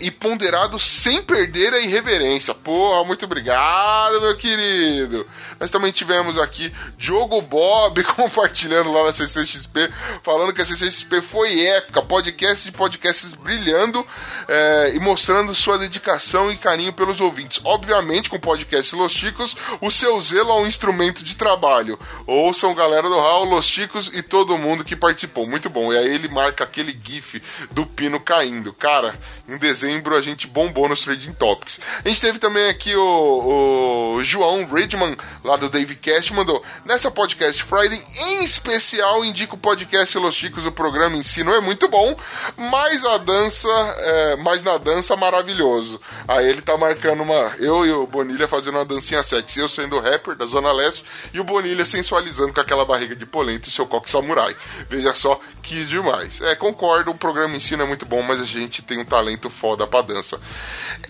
[0.01, 2.55] e ponderado sem perder a irreverência.
[2.55, 5.27] Porra, muito obrigado, meu querido.
[5.59, 9.91] Nós também tivemos aqui Diogo Bob compartilhando lá na CCXP,
[10.23, 14.05] falando que a CCXP foi épica, podcasts e podcasts brilhando
[14.47, 17.59] é, e mostrando sua dedicação e carinho pelos ouvintes.
[17.65, 21.99] Obviamente, com o podcast Los Chicos, o seu zelo ao instrumento de trabalho.
[22.27, 25.47] Ouçam, galera do Raul, Los Chicos e todo mundo que participou.
[25.47, 25.91] Muito bom.
[25.91, 28.71] E aí ele marca aquele gif do pino caindo.
[28.73, 31.81] Cara, em dezembro a gente bombou nos Trading Topics.
[32.05, 36.63] A gente teve também aqui o, o João Redman, lá do Dave Cash, mandou.
[36.85, 40.65] Nessa podcast Friday, em especial, indico o podcast Los Chicos.
[40.65, 42.15] O programa em si não é muito bom,
[42.57, 46.01] mas a dança, é, mas na dança maravilhoso.
[46.27, 47.53] Aí ele tá marcando uma.
[47.59, 49.59] Eu e o Bonilha fazendo uma dancinha sexy.
[49.59, 51.03] Eu sendo rapper da Zona Leste
[51.33, 54.55] e o Bonilha sensualizando com aquela barriga de polenta e seu coque samurai.
[54.89, 56.41] Veja só que demais.
[56.41, 59.05] É, concordo, o programa em si não é muito bom, mas a gente tem um
[59.05, 60.39] talento foda pra dança.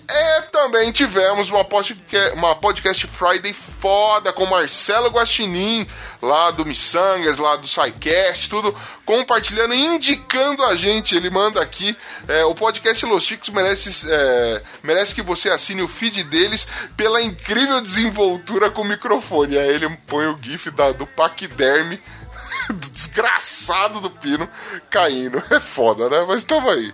[0.07, 5.87] É, também tivemos uma podcast, uma podcast Friday foda com Marcelo Guaxinim,
[6.21, 6.65] lá do
[7.39, 11.15] Lá do SciCast, tudo compartilhando e indicando a gente.
[11.15, 11.95] Ele manda aqui,
[12.27, 17.21] é, o podcast Los Chicos merece, é, merece que você assine o feed deles pela
[17.21, 19.57] incrível desenvoltura com o microfone.
[19.57, 22.01] Aí ele põe o gif da, do paquiderme
[22.69, 24.49] do desgraçado do Pino
[24.89, 25.41] caindo.
[25.49, 26.25] É foda, né?
[26.27, 26.93] Mas tamo aí.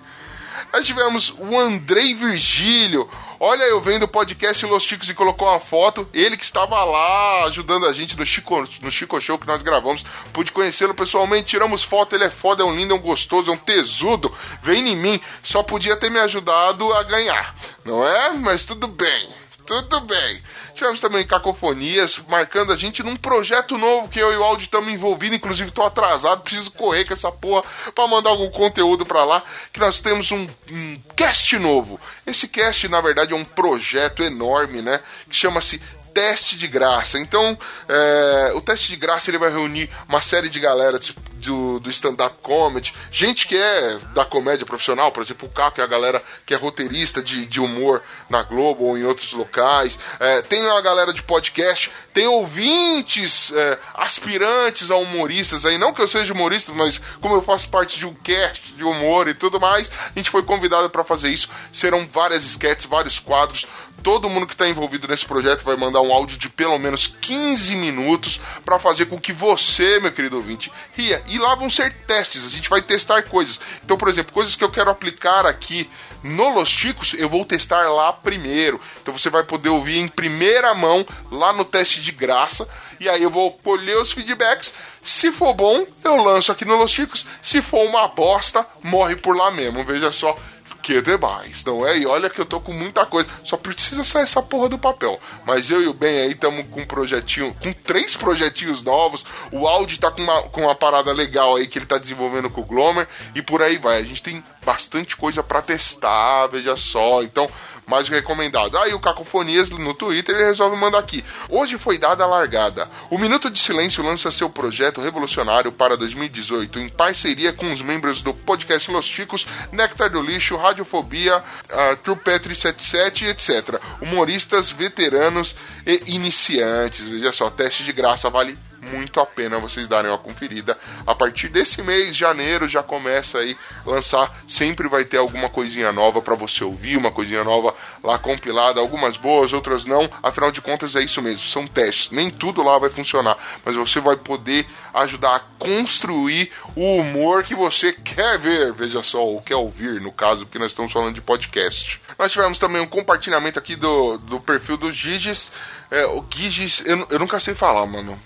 [0.74, 3.10] Nós tivemos o Andrei Virgílio.
[3.40, 6.08] Olha, eu vendo o podcast Los Chicos e colocou uma foto.
[6.14, 10.06] Ele que estava lá ajudando a gente no Chico, no Chico Show que nós gravamos.
[10.32, 12.16] Pude conhecê-lo pessoalmente, tiramos foto.
[12.16, 14.34] Ele é foda, é um lindo, é um gostoso, é um tesudo.
[14.62, 15.22] Vem em mim.
[15.44, 18.34] Só podia ter me ajudado a ganhar, não é?
[18.34, 19.45] Mas tudo bem.
[19.66, 20.44] Tudo bem.
[20.76, 24.94] Tivemos também cacofonias, marcando a gente num projeto novo que eu e o Audi estamos
[24.94, 25.38] envolvidos.
[25.38, 27.64] Inclusive, tô atrasado, preciso correr com essa porra
[27.96, 29.44] para mandar algum conteúdo para lá.
[29.74, 32.00] Que nós temos um, um cast novo.
[32.28, 35.00] Esse cast, na verdade, é um projeto enorme, né?
[35.28, 35.82] Que chama-se
[36.16, 37.20] teste de graça.
[37.20, 37.58] Então,
[37.90, 40.98] é, o teste de graça ele vai reunir uma série de galera
[41.34, 45.84] do, do stand-up comedy, gente que é da comédia profissional, por exemplo, o Caco é
[45.84, 50.00] a galera que é roteirista de, de humor na Globo ou em outros locais.
[50.18, 55.78] É, tem uma galera de podcast, tem ouvintes é, aspirantes a humoristas aí.
[55.78, 59.28] Não que eu seja humorista, mas como eu faço parte de um cast de humor
[59.28, 61.50] e tudo mais, a gente foi convidado para fazer isso.
[61.74, 63.68] Serão várias sketches, vários quadros
[64.06, 67.76] todo mundo que está envolvido nesse projeto vai mandar um áudio de pelo menos 15
[67.76, 71.24] minutos para fazer com que você, meu querido ouvinte, ria.
[71.26, 73.60] E lá vão ser testes, a gente vai testar coisas.
[73.84, 75.90] Então, por exemplo, coisas que eu quero aplicar aqui
[76.22, 78.80] no Los Chicos, eu vou testar lá primeiro.
[79.02, 82.70] Então você vai poder ouvir em primeira mão lá no teste de graça.
[83.00, 84.72] E aí eu vou colher os feedbacks.
[85.02, 87.26] Se for bom, eu lanço aqui no Los Chicos.
[87.42, 89.84] Se for uma bosta, morre por lá mesmo.
[89.84, 90.38] Veja só
[90.86, 91.98] que demais, não é?
[91.98, 95.20] E olha que eu tô com muita coisa, só precisa sair essa porra do papel.
[95.44, 99.26] Mas eu e o Ben aí estamos com um projetinho, com três projetinhos novos.
[99.52, 102.62] O Audi tá com uma, com uma parada legal aí que ele tá desenvolvendo com
[102.62, 103.98] o Glomer e por aí vai.
[103.98, 107.24] A gente tem bastante coisa para testar, veja só.
[107.24, 107.50] Então,
[107.86, 108.78] mais recomendado.
[108.78, 111.24] Aí o Cacofonias no Twitter ele resolve mandar aqui.
[111.50, 112.90] Hoje foi dada a largada.
[113.10, 118.22] O Minuto de Silêncio lança seu projeto revolucionário para 2018 em parceria com os membros
[118.22, 123.80] do podcast Los Chicos, Nectar do Lixo, Radiofobia, uh, True Petri 77, etc.
[124.02, 125.56] Humoristas, veteranos
[125.86, 127.08] e iniciantes.
[127.08, 130.78] Veja só, teste de graça vale muito a pena vocês darem uma conferida.
[131.06, 134.36] A partir desse mês, janeiro, já começa aí lançar.
[134.48, 137.74] Sempre vai ter alguma coisinha nova para você ouvir, uma coisinha nova
[138.04, 140.10] lá compilada, algumas boas, outras não.
[140.22, 142.12] Afinal de contas, é isso mesmo, são testes.
[142.12, 147.56] Nem tudo lá vai funcionar, mas você vai poder ajudar a construir o humor que
[147.56, 151.22] você quer ver, veja só, ou quer ouvir, no caso, porque nós estamos falando de
[151.22, 152.02] podcast.
[152.18, 155.52] Nós tivemos também um compartilhamento aqui do, do perfil do Giges.
[155.92, 158.18] É, o Giges, eu, eu nunca sei falar, mano.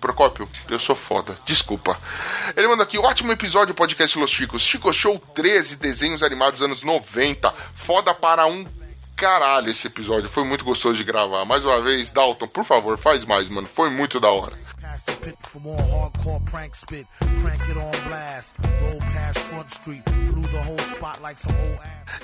[0.00, 1.98] Procópio, eu sou foda, desculpa.
[2.56, 4.62] Ele manda aqui, ótimo episódio podcast Los Chicos.
[4.62, 7.52] Chico Show 13, desenhos animados anos 90.
[7.74, 8.64] Foda para um
[9.16, 10.28] caralho esse episódio.
[10.28, 11.44] Foi muito gostoso de gravar.
[11.44, 13.66] Mais uma vez, Dalton, por favor, faz mais, mano.
[13.66, 14.56] Foi muito da hora.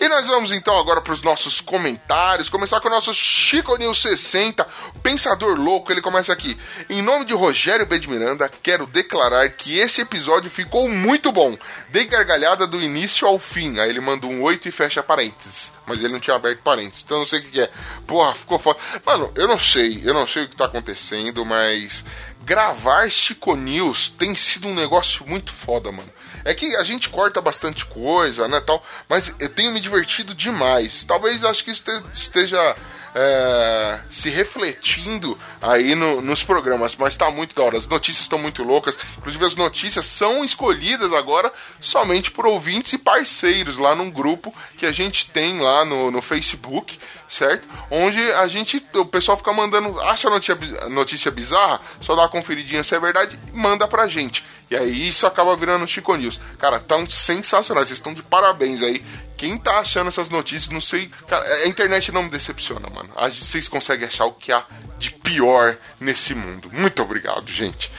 [0.01, 2.49] E nós vamos então agora para os nossos comentários.
[2.49, 4.67] Começar com o nosso Chico News 60,
[5.03, 5.93] Pensador Louco.
[5.93, 6.59] Ele começa aqui.
[6.89, 7.99] Em nome de Rogério B.
[7.99, 11.57] de Miranda, quero declarar que esse episódio ficou muito bom.
[11.91, 13.79] Dei gargalhada do início ao fim.
[13.79, 15.73] Aí ele manda um 8 e fecha parênteses.
[15.87, 17.03] Mas ele não tinha aberto parênteses.
[17.05, 17.71] Então não sei o que, que é.
[18.07, 18.79] Porra, ficou foda.
[19.05, 20.01] Mano, eu não sei.
[20.05, 22.05] Eu não sei o que tá acontecendo, mas
[22.43, 26.11] gravar Chico News tem sido um negócio muito foda, mano.
[26.45, 31.05] É que a gente corta bastante coisa, né, tal, mas eu tenho me divertido demais.
[31.05, 32.77] Talvez acho que esteja
[33.15, 37.79] é, se refletindo aí no, nos programas, mas tá muito da hora.
[37.79, 42.99] As notícias estão muito loucas, inclusive as notícias são escolhidas agora somente por ouvintes e
[42.99, 46.99] parceiros lá num grupo que a gente tem lá no, no Facebook,
[47.29, 47.69] certo?
[47.91, 50.57] Onde a gente, o pessoal fica mandando, acha a notícia,
[50.89, 54.45] notícia bizarra, só dá uma conferidinha se é verdade e manda pra gente.
[54.71, 56.39] E aí isso acaba virando Chico News.
[56.57, 59.05] Cara, tão sensacional, vocês estão de parabéns aí.
[59.37, 61.11] Quem tá achando essas notícias, não sei.
[61.27, 63.11] Cara, a internet não me decepciona, mano.
[63.33, 64.65] Vocês conseguem achar o que há
[64.97, 66.71] de pior nesse mundo.
[66.73, 67.91] Muito obrigado, gente.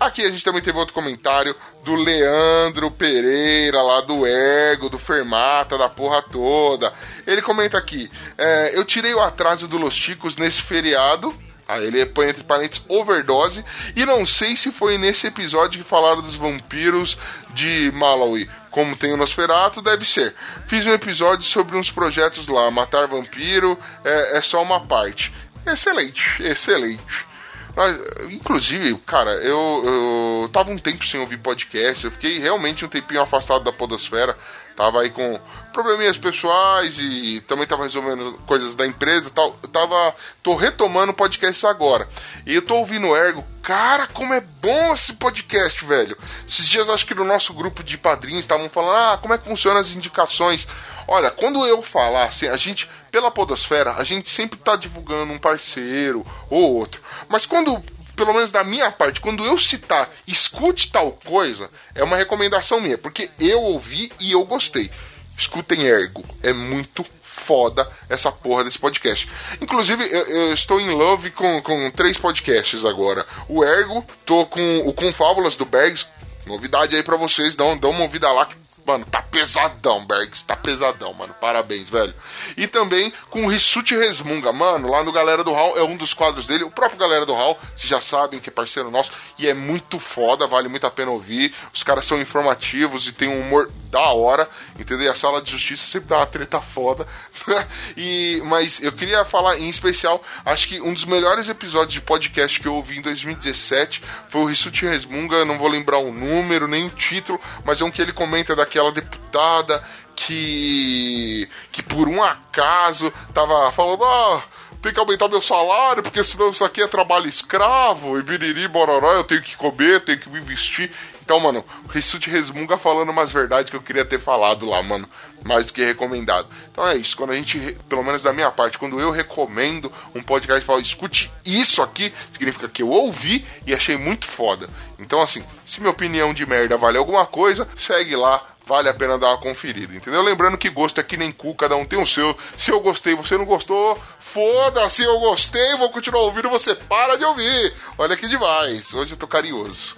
[0.00, 1.54] Aqui a gente também teve outro comentário
[1.84, 6.92] do Leandro Pereira, lá do Ego, do Fermata, da porra toda.
[7.26, 11.32] Ele comenta aqui: é, Eu tirei o atraso do Los Chicos nesse feriado
[11.68, 13.62] Aí ele põe entre parênteses overdose.
[13.94, 17.18] E não sei se foi nesse episódio que falaram dos vampiros
[17.50, 18.48] de Malawi.
[18.70, 20.34] Como tem o Nosferatu, deve ser.
[20.66, 22.70] Fiz um episódio sobre uns projetos lá.
[22.70, 25.30] Matar vampiro é, é só uma parte.
[25.66, 27.28] Excelente, excelente.
[27.76, 27.96] Mas,
[28.32, 32.04] inclusive, cara, eu, eu tava um tempo sem ouvir podcast.
[32.04, 34.36] Eu fiquei realmente um tempinho afastado da Podosfera.
[34.78, 35.40] Tava aí com
[35.72, 39.52] probleminhas pessoais e também tava resolvendo coisas da empresa tal.
[39.60, 40.14] Eu tava.
[40.40, 42.08] tô retomando podcasts agora.
[42.46, 43.44] E eu tô ouvindo o Ergo.
[43.60, 46.16] Cara, como é bom esse podcast, velho.
[46.48, 49.48] Esses dias acho que no nosso grupo de padrinhos estavam falando, ah, como é que
[49.48, 50.68] funcionam as indicações.
[51.08, 55.38] Olha, quando eu falar, assim, a gente, pela Podosfera, a gente sempre tá divulgando um
[55.40, 57.02] parceiro ou outro.
[57.28, 57.82] Mas quando
[58.18, 62.98] pelo menos da minha parte, quando eu citar escute tal coisa, é uma recomendação minha,
[62.98, 64.90] porque eu ouvi e eu gostei.
[65.38, 69.28] Escutem Ergo, é muito foda essa porra desse podcast.
[69.60, 73.24] Inclusive, eu, eu, estou em love com, com três podcasts agora.
[73.48, 76.08] O Ergo, tô com o Confábulas do Bergs,
[76.44, 78.56] novidade aí para vocês, dão, uma ouvida lá que
[78.88, 80.42] Mano, tá pesadão, Bergs.
[80.42, 81.34] Tá pesadão, mano.
[81.38, 82.14] Parabéns, velho.
[82.56, 84.50] E também com o Rissuti Resmunga.
[84.50, 86.64] Mano, lá no Galera do Hall é um dos quadros dele.
[86.64, 89.10] O próprio Galera do Hall, vocês já sabem que é parceiro nosso.
[89.38, 91.54] E é muito foda, vale muito a pena ouvir.
[91.70, 94.48] Os caras são informativos e tem um humor da hora.
[94.78, 95.04] Entendeu?
[95.04, 97.06] E a sala de justiça sempre dá uma treta foda.
[97.94, 102.58] e, mas eu queria falar em especial, acho que um dos melhores episódios de podcast
[102.58, 105.44] que eu ouvi em 2017 foi o Rissuti Resmunga.
[105.44, 108.77] Não vou lembrar o número, nem o título, mas é um que ele comenta daqui
[108.78, 114.42] aquela deputada que que por um acaso tava falando, ah,
[114.80, 119.12] tem que aumentar meu salário, porque senão isso aqui é trabalho escravo, e biriri, bororó,
[119.12, 120.90] eu tenho que comer, tenho que me vestir.
[121.28, 125.06] Então, mano, o Rissuti Resmunga falando umas verdades que eu queria ter falado lá, mano.
[125.44, 126.48] Mais do que recomendado.
[126.72, 127.14] Então é isso.
[127.16, 130.80] Quando a gente, pelo menos da minha parte, quando eu recomendo um podcast e falo,
[130.80, 134.70] escute isso aqui, significa que eu ouvi e achei muito foda.
[134.98, 139.18] Então, assim, se minha opinião de merda vale alguma coisa, segue lá, vale a pena
[139.18, 140.20] dar uma conferida, entendeu?
[140.20, 142.36] Lembrando que gosto é que nem cu, cada um tem o seu.
[142.56, 147.24] Se eu gostei, você não gostou, foda-se, eu gostei, vou continuar ouvindo, você para de
[147.24, 147.74] ouvir.
[147.96, 149.96] Olha que demais, hoje eu tô carinhoso.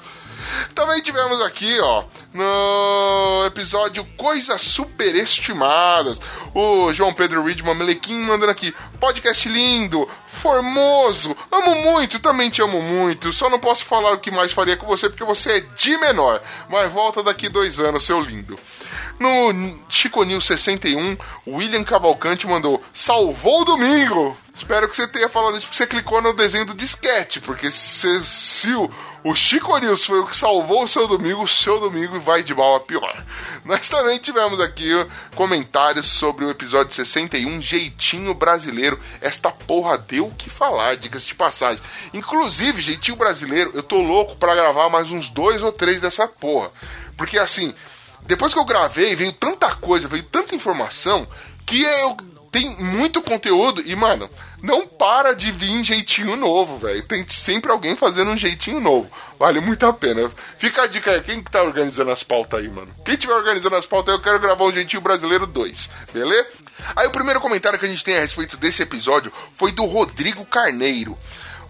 [0.74, 6.20] Também tivemos aqui, ó, no episódio Coisas Superestimadas,
[6.54, 10.08] o João Pedro Ridman Melequim mandando aqui, podcast lindo,
[10.40, 14.76] formoso, amo muito, também te amo muito, só não posso falar o que mais faria
[14.76, 18.58] com você porque você é de menor, mas volta daqui dois anos, seu lindo.
[19.18, 21.16] No Chico News 61,
[21.46, 24.36] William Cavalcante mandou: Salvou o domingo!
[24.54, 28.24] Espero que você tenha falado isso porque você clicou no desenho do disquete, porque se,
[28.26, 28.90] se o,
[29.24, 32.54] o Chico News foi o que salvou o seu domingo, o seu domingo vai de
[32.54, 33.24] mal a pior.
[33.64, 34.90] Nós também tivemos aqui
[35.34, 38.98] comentários sobre o episódio 61, Jeitinho Brasileiro.
[39.20, 41.82] Esta porra deu o que falar, diga-se de passagem.
[42.12, 46.70] Inclusive, Jeitinho Brasileiro, eu tô louco para gravar mais uns dois ou três dessa porra.
[47.16, 47.74] Porque assim,
[48.30, 51.26] depois que eu gravei, veio tanta coisa, veio tanta informação,
[51.66, 52.16] que eu
[52.52, 54.28] tem muito conteúdo e, mano,
[54.62, 57.02] não para de vir jeitinho novo, velho.
[57.06, 59.10] Tem sempre alguém fazendo um jeitinho novo.
[59.38, 60.30] Vale muito a pena.
[60.58, 62.92] Fica a dica aí, quem que tá organizando as pautas aí, mano?
[63.04, 66.50] Quem tiver organizando as pautas aí, eu quero gravar um Jeitinho Brasileiro 2, beleza?
[66.96, 70.44] Aí o primeiro comentário que a gente tem a respeito desse episódio foi do Rodrigo
[70.44, 71.16] Carneiro.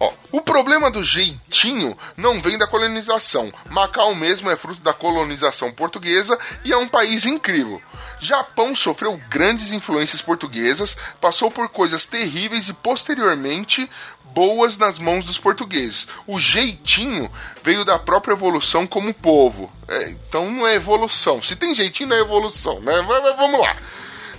[0.01, 3.53] Ó, o problema do jeitinho não vem da colonização.
[3.69, 7.79] Macau mesmo é fruto da colonização portuguesa e é um país incrível.
[8.19, 13.87] Japão sofreu grandes influências portuguesas, passou por coisas terríveis e posteriormente
[14.33, 16.07] boas nas mãos dos portugueses.
[16.25, 17.31] O jeitinho
[17.63, 19.71] veio da própria evolução como povo.
[19.87, 21.43] É, então não é evolução.
[21.43, 22.93] Se tem jeitinho, não é evolução, né?
[23.37, 23.77] Vamos lá.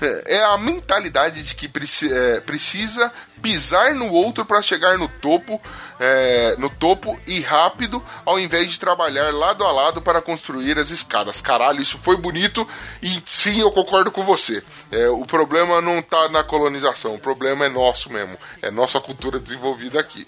[0.00, 1.70] É, é a mentalidade de que
[2.10, 3.12] é, precisa
[3.42, 5.60] pisar no outro para chegar no topo,
[5.98, 10.90] é, no topo e rápido, ao invés de trabalhar lado a lado para construir as
[10.90, 11.40] escadas.
[11.40, 12.66] Caralho, isso foi bonito
[13.02, 14.62] e sim, eu concordo com você.
[14.92, 19.40] É, o problema não está na colonização, o problema é nosso mesmo, é nossa cultura
[19.40, 20.26] desenvolvida aqui.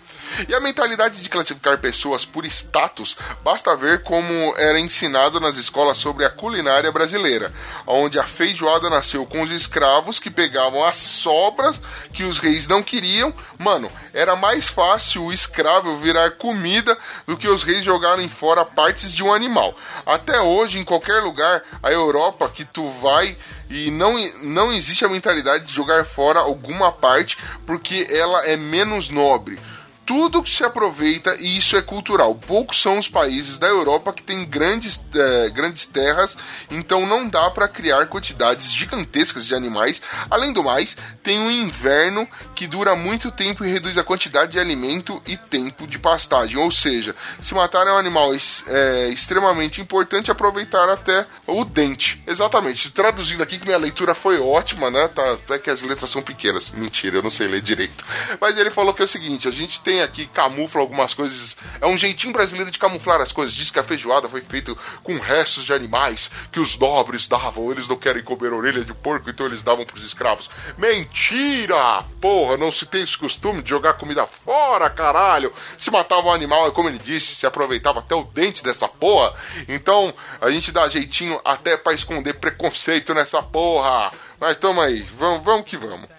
[0.48, 5.98] E a mentalidade de classificar pessoas por status, basta ver como era ensinado nas escolas
[5.98, 7.52] sobre a culinária brasileira,
[7.86, 11.80] onde a feijoada nasceu com os escravos que pegavam as sobras
[12.12, 16.96] que os reis não queriam queriam, mano, era mais fácil o escravo virar comida
[17.26, 19.76] do que os reis jogarem fora partes de um animal.
[20.06, 23.36] Até hoje, em qualquer lugar, a Europa que tu vai
[23.68, 27.36] e não, não existe a mentalidade de jogar fora alguma parte
[27.66, 29.58] porque ela é menos nobre
[30.06, 32.34] tudo que se aproveita e isso é cultural.
[32.34, 36.36] Poucos são os países da Europa que têm grandes, é, grandes terras,
[36.70, 40.02] então não dá para criar quantidades gigantescas de animais.
[40.30, 44.58] Além do mais, tem um inverno que dura muito tempo e reduz a quantidade de
[44.58, 46.56] alimento e tempo de pastagem.
[46.56, 48.32] Ou seja, se matar um animal
[48.66, 52.22] é extremamente importante aproveitar até o dente.
[52.26, 52.90] Exatamente.
[52.90, 55.08] Traduzindo aqui que minha leitura foi ótima, né?
[55.08, 56.70] Tá, até que as letras são pequenas.
[56.70, 58.04] Mentira, eu não sei ler direito.
[58.40, 61.56] Mas ele falou que é o seguinte: a gente tem tem aqui, camufla algumas coisas.
[61.80, 63.54] É um jeitinho brasileiro de camuflar as coisas.
[63.54, 64.74] Diz que a feijoada foi feita
[65.04, 67.70] com restos de animais que os nobres davam.
[67.70, 70.50] Eles não querem comer orelha de porco, então eles davam pros escravos.
[70.76, 72.04] Mentira!
[72.20, 75.52] Porra, não se tem esse costume de jogar comida fora, caralho.
[75.78, 79.32] Se matava um animal, é como ele disse, se aproveitava até o dente dessa porra.
[79.68, 84.10] Então, a gente dá jeitinho até para esconder preconceito nessa porra.
[84.40, 86.13] Mas tamo aí, vamos, vamos que vamos.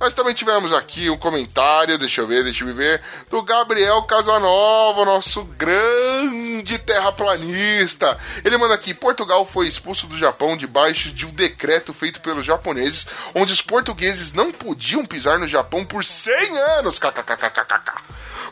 [0.00, 5.04] Nós também tivemos aqui um comentário, deixa eu ver, deixa eu ver, do Gabriel Casanova,
[5.04, 8.18] nosso grande terraplanista.
[8.44, 13.06] Ele manda aqui: Portugal foi expulso do Japão debaixo de um decreto feito pelos japoneses,
[13.34, 16.98] onde os portugueses não podiam pisar no Japão por 100 anos.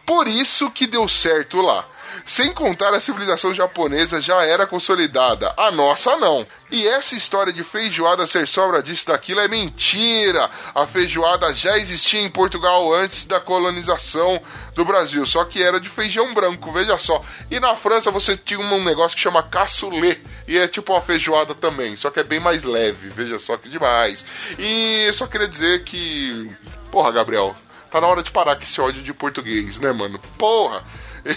[0.07, 1.87] Por isso que deu certo lá.
[2.25, 6.47] Sem contar a civilização japonesa já era consolidada, a nossa não.
[6.71, 10.51] E essa história de feijoada ser sobra disso daquilo é mentira.
[10.75, 14.41] A feijoada já existia em Portugal antes da colonização
[14.75, 17.23] do Brasil, só que era de feijão branco, veja só.
[17.51, 21.55] E na França você tinha um negócio que chama cassoulet, e é tipo uma feijoada
[21.55, 24.25] também, só que é bem mais leve, veja só que demais.
[24.59, 26.51] E eu só queria dizer que,
[26.91, 27.55] porra, Gabriel,
[27.91, 30.19] tá na hora de parar com esse ódio de português, né, mano?
[30.39, 30.83] Porra!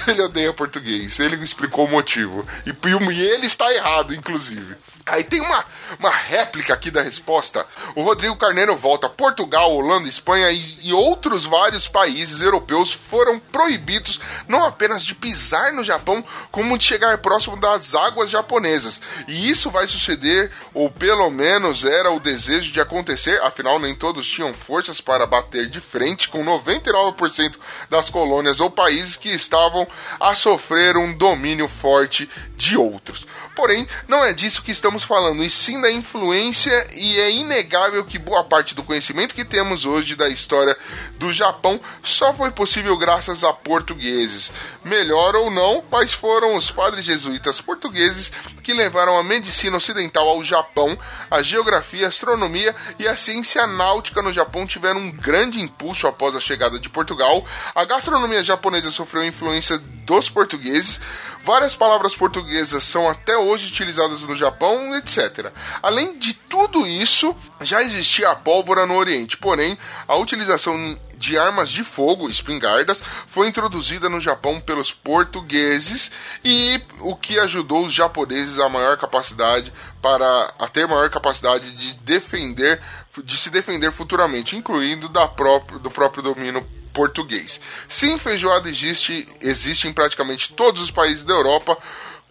[0.07, 1.19] Ele odeia português.
[1.19, 2.47] Ele me explicou o motivo.
[2.65, 2.71] E,
[3.11, 4.75] e ele está errado, inclusive.
[5.08, 5.64] Aí tem uma,
[5.99, 7.64] uma réplica aqui da resposta.
[7.95, 9.08] O Rodrigo Carneiro volta.
[9.08, 15.72] Portugal, Holanda, Espanha e, e, outros vários países europeus foram proibidos não apenas de pisar
[15.74, 18.99] no Japão, como de chegar próximo das águas japonesas.
[19.28, 24.28] E isso vai suceder, ou pelo menos era o desejo de acontecer, afinal nem todos
[24.28, 27.58] tinham forças para bater de frente com 99%
[27.91, 29.88] das colônias ou países que estavam
[30.20, 32.28] a sofrer um domínio forte
[32.58, 33.28] de outros.
[33.56, 38.17] Porém, não é disso que estamos falando, e sim da influência, e é inegável que
[38.17, 40.75] boa parte do conhecimento que temos hoje da história
[41.17, 44.51] do Japão só foi possível graças a portugueses.
[44.83, 48.31] Melhor ou não, mas foram os padres jesuítas portugueses
[48.63, 50.97] que levaram a medicina ocidental ao Japão,
[51.29, 56.35] a geografia, a astronomia e a ciência náutica no Japão tiveram um grande impulso após
[56.35, 57.45] a chegada de Portugal.
[57.73, 61.01] A gastronomia japonesa sofreu influência dos portugueses.
[61.45, 65.51] Várias palavras portuguesas são até hoje utilizadas no Japão, etc.
[65.79, 69.77] Além de tudo isso, já existia a pólvora no Oriente, porém,
[70.07, 76.09] a utilização de armas de fogo, espingardas, foi introduzida no Japão pelos portugueses
[76.43, 79.71] e o que ajudou os japoneses a maior capacidade
[80.01, 82.81] para a ter maior capacidade de defender
[83.23, 86.65] de se defender futuramente, incluindo da próprio, do próprio domínio
[86.95, 87.59] português.
[87.89, 91.77] Sim, feijoada existe, existe em praticamente todos os países da Europa,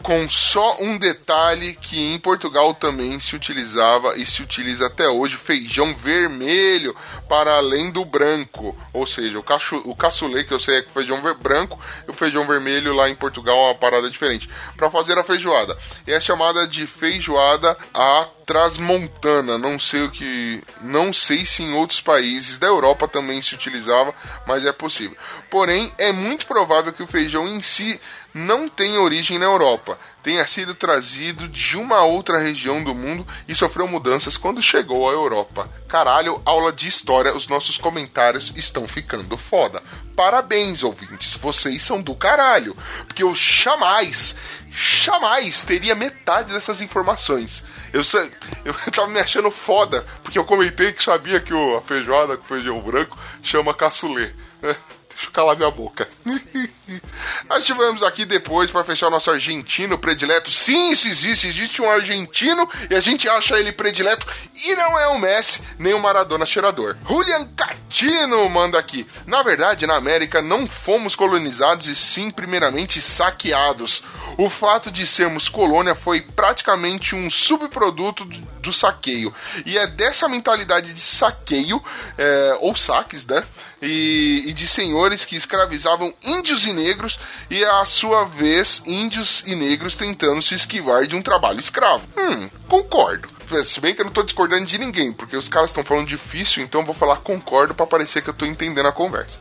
[0.03, 5.37] com só um detalhe que em Portugal também se utilizava e se utiliza até hoje
[5.37, 6.95] feijão vermelho
[7.27, 11.23] para além do branco, ou seja, o, cacho, o caçulê que eu sei é feijão
[11.41, 15.25] branco e o feijão vermelho lá em Portugal é uma parada diferente para fazer a
[15.25, 15.77] feijoada.
[16.07, 21.73] E é chamada de feijoada a transmontana, não sei o que, não sei se em
[21.73, 24.15] outros países da Europa também se utilizava,
[24.47, 25.17] mas é possível.
[25.51, 27.99] Porém, é muito provável que o feijão em si
[28.35, 33.55] não tem origem na Europa, tenha sido trazido de uma outra região do mundo e
[33.55, 35.71] sofreu mudanças quando chegou à Europa.
[35.87, 39.81] Caralho, aula de história, os nossos comentários estão ficando foda.
[40.17, 42.77] Parabéns, ouvintes, vocês são do caralho,
[43.07, 44.35] porque eu jamais,
[44.69, 47.63] jamais teria metade dessas informações.
[47.93, 48.03] Eu,
[48.67, 52.81] eu tava me achando foda, porque eu comentei que sabia que a feijoada com feijão
[52.81, 54.33] branco chama caçulê.
[55.15, 56.09] Deixa eu calar minha boca.
[57.49, 60.51] Nós tivemos aqui depois, para fechar o nosso argentino predileto.
[60.51, 61.47] Sim, isso existe.
[61.47, 64.27] Existe um argentino e a gente acha ele predileto.
[64.55, 66.97] E não é o Messi, nem o Maradona cheirador.
[67.09, 69.07] Julian Catino manda aqui.
[69.27, 74.03] Na verdade, na América não fomos colonizados e sim, primeiramente, saqueados.
[74.37, 79.33] O fato de sermos colônia foi praticamente um subproduto do saqueio.
[79.65, 81.83] E é dessa mentalidade de saqueio,
[82.19, 83.45] é, ou saques, né?
[83.81, 87.19] E, e, de senhores que escravizavam índios e negros
[87.51, 92.07] e, à sua vez, índios e negros tentando se esquivar de um trabalho escravo.
[92.17, 93.29] Hum, concordo.
[93.65, 96.63] Se bem que eu não estou discordando de ninguém, porque os caras estão falando difícil,
[96.63, 99.39] então vou falar concordo para parecer que eu estou entendendo a conversa.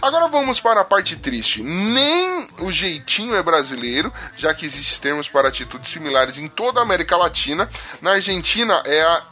[0.00, 1.62] Agora vamos para a parte triste.
[1.62, 6.82] Nem o jeitinho é brasileiro, já que existem termos para atitudes similares em toda a
[6.82, 7.68] América Latina.
[8.00, 9.22] Na Argentina é a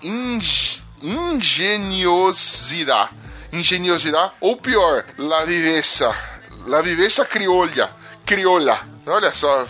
[1.03, 3.24] ingeniosidade
[3.55, 6.15] engenhosidade, ou pior, la viveza,
[6.67, 7.91] la viveza criolha,
[8.25, 8.81] crioula.
[9.07, 9.67] Olha só,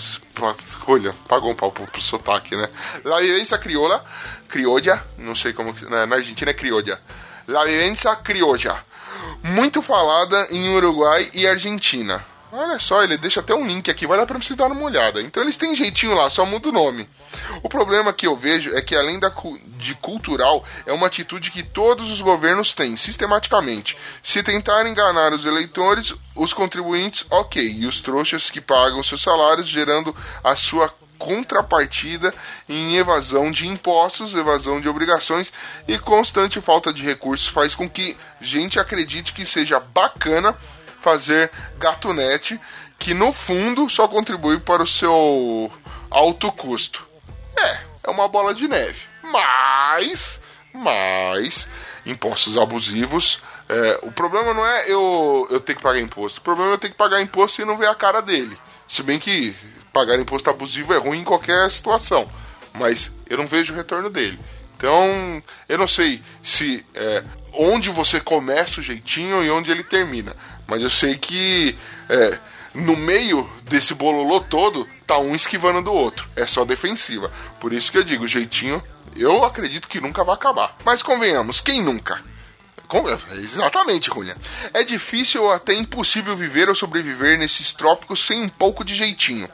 [0.87, 2.68] olha, pagou um pau pro, pro sotaque, né?
[3.05, 4.05] La viveza crioula,
[4.49, 7.01] criolla, não sei como, na, na Argentina é criolla.
[7.49, 8.85] La viveza criolla,
[9.43, 12.24] muito falada em Uruguai e Argentina.
[12.53, 15.20] Olha só, ele deixa até um link aqui, vai lá para vocês dar uma olhada.
[15.20, 17.09] Então eles têm jeitinho lá, só muda o nome.
[17.62, 19.32] O problema que eu vejo é que além da,
[19.76, 23.97] de cultural, é uma atitude que todos os governos têm, sistematicamente.
[24.22, 29.68] Se tentar enganar os eleitores, os contribuintes, ok, e os trouxas que pagam seus salários,
[29.68, 32.35] gerando a sua contrapartida
[32.68, 35.53] em evasão de impostos, evasão de obrigações
[35.87, 40.55] e constante falta de recursos faz com que gente acredite que seja bacana
[41.01, 42.61] fazer gatunete
[42.99, 45.70] que no fundo só contribui para o seu
[46.11, 47.14] alto custo.
[47.57, 49.02] É, é uma bola de neve.
[49.22, 50.40] Mas,
[50.72, 51.68] mas,
[52.05, 53.40] impostos abusivos.
[53.68, 56.40] É, o problema não é eu, eu ter que pagar imposto.
[56.40, 58.57] O problema é eu ter que pagar imposto e não ver a cara dele.
[58.86, 59.57] Se bem que
[59.92, 62.28] pagar imposto abusivo é ruim em qualquer situação.
[62.74, 64.38] Mas eu não vejo o retorno dele.
[64.76, 67.22] Então, eu não sei se é,
[67.55, 70.36] onde você começa o jeitinho e onde ele termina.
[70.66, 71.76] Mas eu sei que
[72.09, 72.38] é,
[72.75, 76.29] no meio desse bololô todo tá um esquivando do outro.
[76.35, 77.33] É só defensiva.
[77.61, 78.83] Por isso que eu digo, jeitinho,
[79.16, 80.77] eu acredito que nunca vai acabar.
[80.85, 82.22] Mas convenhamos, quem nunca?
[83.33, 84.37] Exatamente, Cunha.
[84.72, 89.49] É difícil ou até impossível viver ou sobreviver nesses trópicos sem um pouco de jeitinho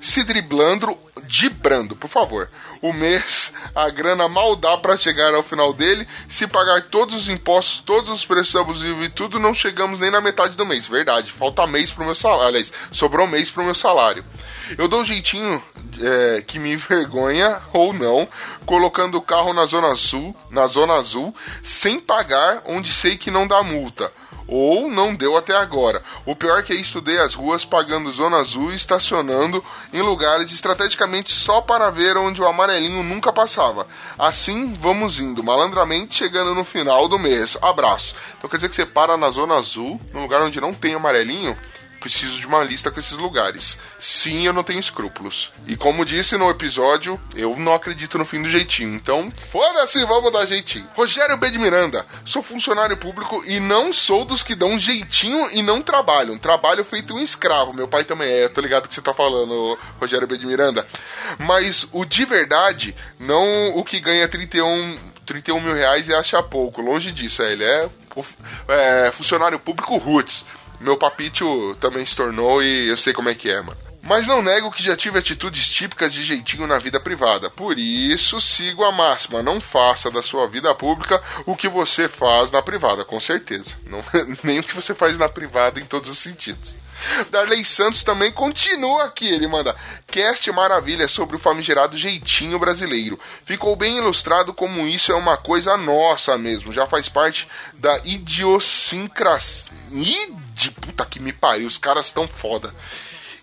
[0.00, 2.50] se driblando, dibrando, por favor.
[2.82, 6.06] O mês, a grana mal dá para chegar ao final dele.
[6.28, 10.20] Se pagar todos os impostos, todos os preços abusivos e tudo, não chegamos nem na
[10.20, 10.86] metade do mês.
[10.86, 12.48] Verdade, falta mês pro meu salário.
[12.48, 14.24] Aliás, sobrou mês pro meu salário.
[14.76, 15.62] Eu dou um jeitinho
[16.00, 18.28] é, que me envergonha ou não,
[18.64, 23.46] colocando o carro na zona sul, na zona azul, sem pagar, onde sei que não
[23.46, 24.12] dá multa
[24.48, 26.02] Ou não deu até agora.
[26.24, 31.32] O pior é que estudei as ruas pagando zona azul e estacionando em lugares estrategicamente
[31.32, 33.86] só para ver onde o amarelinho nunca passava.
[34.18, 37.58] Assim vamos indo, malandramente chegando no final do mês.
[37.60, 38.14] Abraço.
[38.38, 41.56] Então quer dizer que você para na zona azul, num lugar onde não tem amarelinho?
[42.00, 43.78] Preciso de uma lista com esses lugares.
[43.98, 45.52] Sim, eu não tenho escrúpulos.
[45.66, 48.94] E como disse no episódio, eu não acredito no fim do jeitinho.
[48.94, 50.86] Então, foda-se, vamos dar jeitinho.
[50.94, 51.50] Rogério B.
[51.50, 56.38] de Miranda, sou funcionário público e não sou dos que dão jeitinho e não trabalham.
[56.38, 57.72] Trabalho feito um escravo.
[57.72, 60.38] Meu pai também é, tô ligado que você tá falando, Rogério B.
[60.38, 60.86] de Miranda.
[61.38, 66.80] Mas o de verdade, não o que ganha 31, 31 mil reais e acha pouco.
[66.80, 67.88] Longe disso, é, ele é,
[68.68, 70.44] é funcionário público roots.
[70.80, 73.86] Meu papito também se tornou e eu sei como é que é, mano.
[74.08, 77.50] Mas não nego que já tive atitudes típicas de jeitinho na vida privada.
[77.50, 82.52] Por isso, sigo a máxima: não faça da sua vida pública o que você faz
[82.52, 83.76] na privada, com certeza.
[83.84, 84.02] Não,
[84.44, 86.76] nem o que você faz na privada em todos os sentidos.
[87.30, 89.28] Darley Santos também continua aqui.
[89.28, 89.74] Ele manda
[90.06, 93.18] cast maravilha sobre o famigerado jeitinho brasileiro.
[93.44, 96.72] Ficou bem ilustrado como isso é uma coisa nossa mesmo.
[96.72, 99.72] Já faz parte da idiosincrasia.
[99.90, 100.45] Id...
[100.80, 102.72] Puta que me pariu, os caras tão foda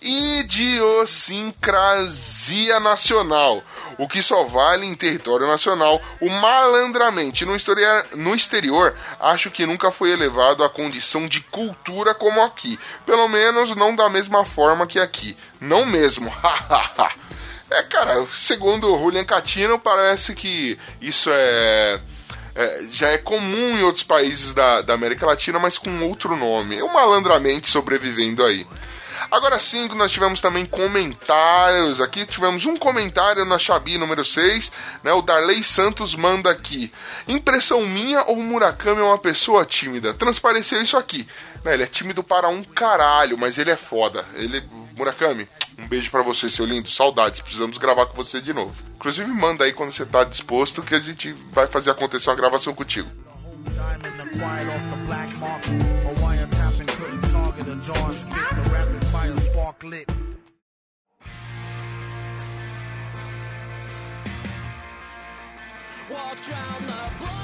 [0.04, 3.64] idiosincrasia nacional,
[3.98, 6.00] o que só vale em território nacional.
[6.20, 12.14] O malandramente no exterior, no exterior acho que nunca foi elevado à condição de cultura
[12.14, 15.38] como aqui, pelo menos não da mesma forma que aqui.
[15.60, 16.30] Não mesmo,
[17.72, 22.00] É, cara, segundo o Julian Catino, parece que isso é
[22.56, 26.78] é, já é comum em outros países da, da América Latina, mas com outro nome.
[26.78, 28.66] É um malandramente sobrevivendo aí.
[29.32, 32.02] Agora sim, nós tivemos também comentários.
[32.02, 34.72] Aqui tivemos um comentário na Xabi número 6,
[35.04, 35.14] né?
[35.14, 36.92] O Darley Santos manda aqui.
[37.28, 40.14] Impressão minha ou o Murakami é uma pessoa tímida?
[40.14, 41.28] Transpareceu isso aqui.
[41.64, 44.26] Né, ele é tímido para um caralho, mas ele é foda.
[44.36, 44.62] Ele.
[44.96, 46.90] Murakami, um beijo para você, seu lindo.
[46.90, 48.74] Saudades, precisamos gravar com você de novo.
[48.96, 52.74] Inclusive, manda aí quando você tá disposto que a gente vai fazer acontecer uma gravação
[52.74, 53.10] contigo.
[66.10, 67.43] Walked the block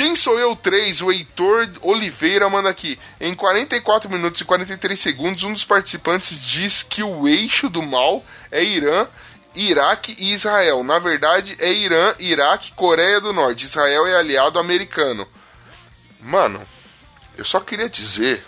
[0.00, 1.02] Quem sou eu 3?
[1.02, 2.98] O Heitor Oliveira manda aqui.
[3.20, 8.24] Em 44 minutos e 43 segundos, um dos participantes diz que o eixo do mal
[8.50, 9.06] é Irã
[9.54, 10.82] Iraque e Israel.
[10.82, 13.66] Na verdade, é Irã, Iraque, Coreia do Norte.
[13.66, 15.28] Israel é aliado americano.
[16.18, 16.62] Mano,
[17.36, 18.42] eu só queria dizer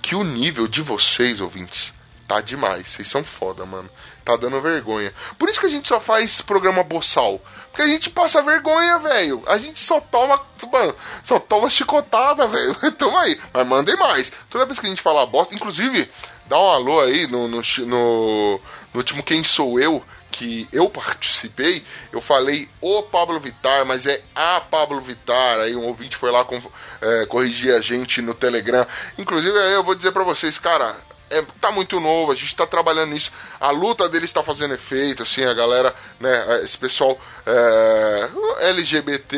[0.00, 1.92] que o nível de vocês, ouvintes,
[2.26, 2.88] tá demais.
[2.88, 3.90] Vocês são foda, mano.
[4.26, 5.14] Tá dando vergonha.
[5.38, 7.40] Por isso que a gente só faz programa boçal.
[7.70, 9.40] Porque a gente passa vergonha, velho.
[9.46, 10.44] A gente só toma.
[10.72, 12.74] Mano, só toma chicotada, velho.
[12.98, 13.40] Tamo aí.
[13.54, 14.32] Mas mandem mais.
[14.50, 16.10] Toda vez que a gente fala bosta, inclusive,
[16.46, 18.60] dá um alô aí no, no, no,
[18.92, 20.02] no último Quem Sou Eu
[20.36, 25.60] que eu participei, eu falei o Pablo Vitar, mas é a Pablo Vitar.
[25.60, 26.60] Aí um ouvinte foi lá com,
[27.00, 28.86] é, corrigir a gente no Telegram.
[29.16, 30.94] Inclusive, aí eu vou dizer para vocês, cara,
[31.30, 33.32] é, tá muito novo, a gente tá trabalhando nisso.
[33.60, 38.30] A luta deles está fazendo efeito, assim, a galera, né, esse pessoal é,
[38.68, 39.36] LGBT,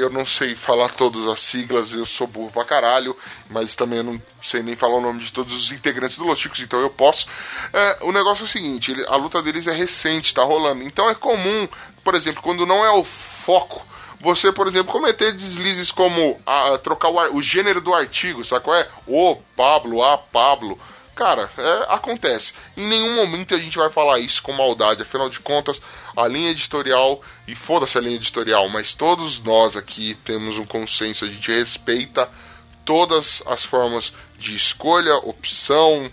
[0.00, 3.16] eu não sei falar todas as siglas, eu sou burro pra caralho,
[3.50, 6.38] mas também eu não sei nem falar o nome de todos os integrantes do Los
[6.38, 7.26] Chicos, então eu posso.
[7.72, 11.08] É, o negócio é o seguinte, ele, a luta deles é recente, tá rolando, então
[11.10, 11.68] é comum,
[12.02, 13.84] por exemplo, quando não é o foco
[14.24, 18.74] você, por exemplo, cometer deslizes como a, trocar o, o, gênero do artigo, sabe qual
[18.74, 18.88] é?
[19.06, 20.80] O Pablo, a Pablo.
[21.14, 22.52] Cara, é, acontece.
[22.76, 25.02] Em nenhum momento a gente vai falar isso com maldade.
[25.02, 25.80] Afinal de contas,
[26.16, 31.24] a linha editorial, e foda-se a linha editorial, mas todos nós aqui temos um consenso,
[31.24, 32.28] a gente respeita
[32.84, 36.10] todas as formas de escolha, opção,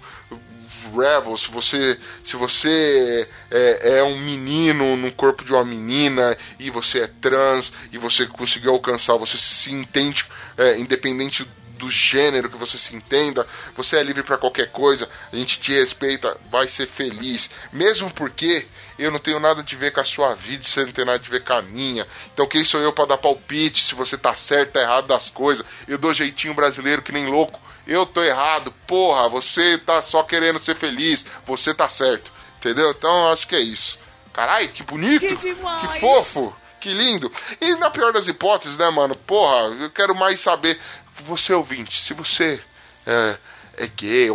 [0.91, 6.69] Revel, se você, se você é, é, um menino no corpo de uma menina e
[6.69, 10.25] você é trans e você conseguiu alcançar, você se entende
[10.57, 11.47] é, independente
[11.81, 15.73] do gênero que você se entenda, você é livre para qualquer coisa, a gente te
[15.73, 18.67] respeita, vai ser feliz, mesmo porque
[18.99, 21.27] eu não tenho nada de ver com a sua vida, você não tem nada de
[21.27, 22.05] ver com a minha.
[22.31, 25.65] Então quem sou eu para dar palpite se você tá certo, tá errado das coisas?
[25.87, 27.59] Eu dou jeitinho brasileiro que nem louco.
[27.87, 32.31] Eu tô errado, porra, você tá só querendo ser feliz, você tá certo.
[32.57, 32.91] Entendeu?
[32.91, 33.97] Então acho que é isso.
[34.31, 37.31] Carai, que bonito, que, que fofo, que lindo.
[37.61, 39.15] E na pior das hipóteses, né, mano?
[39.15, 40.79] Porra, eu quero mais saber
[41.23, 42.59] você ouvinte, se você
[43.05, 43.37] é,
[43.77, 44.27] é gay,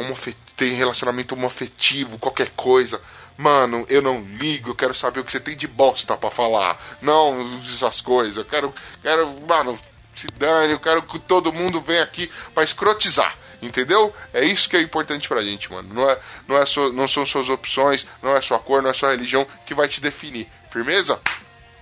[0.56, 3.00] tem relacionamento homoafetivo, qualquer coisa,
[3.36, 6.80] Mano, eu não ligo, eu quero saber o que você tem de bosta pra falar.
[7.02, 8.38] Não essas coisas.
[8.38, 9.78] Eu quero, quero, mano,
[10.14, 13.36] se dane, eu quero que todo mundo venha aqui pra escrotizar.
[13.60, 14.14] Entendeu?
[14.32, 15.92] É isso que é importante pra gente, mano.
[15.92, 16.18] Não, é,
[16.48, 19.46] não, é sua, não são suas opções, não é sua cor, não é sua religião
[19.66, 20.48] que vai te definir.
[20.70, 21.20] Firmeza?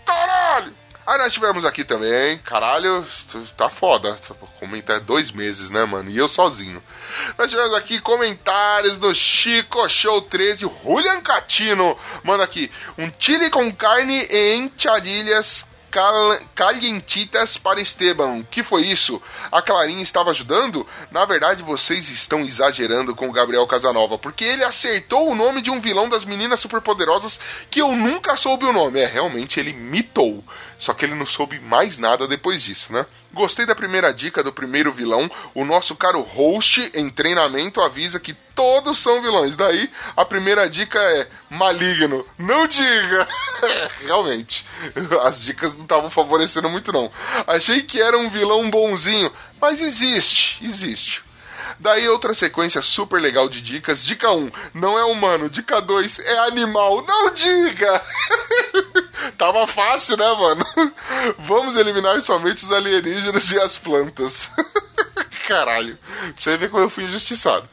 [0.05, 0.75] Caralho!
[1.07, 3.07] Aí nós tivemos aqui também, caralho,
[3.59, 4.17] tá foda.
[4.59, 6.09] Comentar dois meses, né, mano?
[6.09, 6.83] E eu sozinho.
[7.37, 11.99] Nós tivemos aqui comentários do Chico Show 13, Julian Catino.
[12.23, 18.43] Manda aqui, um chile com carne e enchadilhas cal calientitas para Esteban.
[18.51, 19.23] Que foi isso?
[19.53, 20.85] A Clarinha estava ajudando?
[21.09, 25.71] Na verdade, vocês estão exagerando com o Gabriel Casanova, porque ele acertou o nome de
[25.71, 27.39] um vilão das meninas superpoderosas
[27.71, 28.99] que eu nunca soube o nome.
[28.99, 30.43] É, realmente ele mitou.
[30.79, 33.07] Só que ele não soube mais nada depois disso, né?
[33.33, 35.29] Gostei da primeira dica do primeiro vilão.
[35.55, 39.57] O nosso caro host em treinamento avisa que todos são vilões.
[39.57, 42.25] Daí a primeira dica é maligno.
[42.39, 43.27] Não diga!
[44.07, 44.64] Realmente,
[45.25, 47.11] as dicas não estavam favorecendo muito, não.
[47.47, 51.24] Achei que era um vilão bonzinho, mas existe, existe.
[51.79, 54.05] Daí outra sequência super legal de dicas.
[54.05, 55.51] Dica 1, não é humano.
[55.51, 57.05] Dica 2, é animal.
[57.07, 58.03] Não diga!
[59.39, 60.66] Tava fácil, né, mano?
[61.39, 64.51] Vamos eliminar somente os alienígenas e as plantas.
[65.47, 65.99] Caralho.
[65.99, 67.68] Pra você ver como eu fui injustiçado.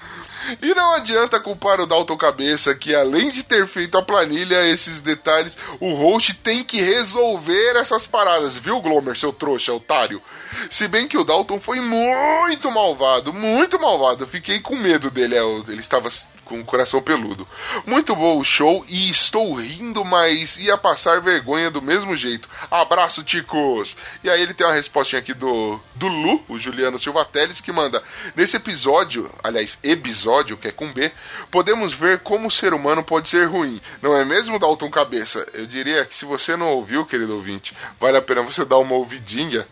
[0.62, 5.00] E não adianta culpar o Dalton Cabeça, que além de ter feito a planilha, esses
[5.00, 10.22] detalhes, o host tem que resolver essas paradas, viu, Glomer, seu trouxa, otário?
[10.70, 14.28] Se bem que o Dalton foi muito malvado, muito malvado.
[14.28, 16.10] Fiquei com medo dele, é, ele estava
[16.52, 17.48] com o coração peludo.
[17.86, 22.50] Muito bom o show e estou rindo, mas ia passar vergonha do mesmo jeito.
[22.70, 23.96] Abraço, ticos!
[24.22, 27.72] E aí ele tem uma respostinha aqui do, do Lu, o Juliano Silva Teles, que
[27.72, 28.04] manda:
[28.36, 31.10] Nesse episódio, aliás, episódio, que é com B,
[31.50, 33.80] podemos ver como o ser humano pode ser ruim.
[34.02, 35.48] Não é mesmo, Dalton Cabeça?
[35.54, 38.96] Eu diria que se você não ouviu, querido ouvinte, vale a pena você dar uma
[38.96, 39.66] ouvidinha,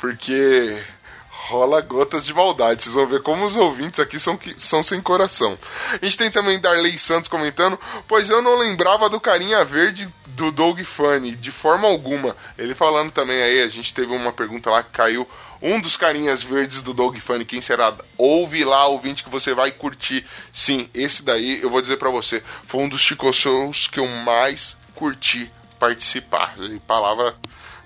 [0.00, 0.82] porque
[1.28, 2.82] rola gotas de maldade.
[2.82, 5.58] Vocês vão ver como os ouvintes aqui são, são sem coração.
[6.00, 7.78] A gente tem também Darley Santos comentando,
[8.08, 12.34] pois eu não lembrava do carinha verde do Doug Funny, de forma alguma.
[12.56, 15.28] Ele falando também aí, a gente teve uma pergunta lá que caiu.
[15.62, 17.94] Um dos carinhas verdes do Doug Funny, quem será?
[18.16, 20.24] Ouve lá, ouvinte, que você vai curtir.
[20.50, 24.06] Sim, esse daí, eu vou dizer para você, foi um dos Chico Shows que eu
[24.06, 26.54] mais curti participar.
[26.86, 27.36] Palavra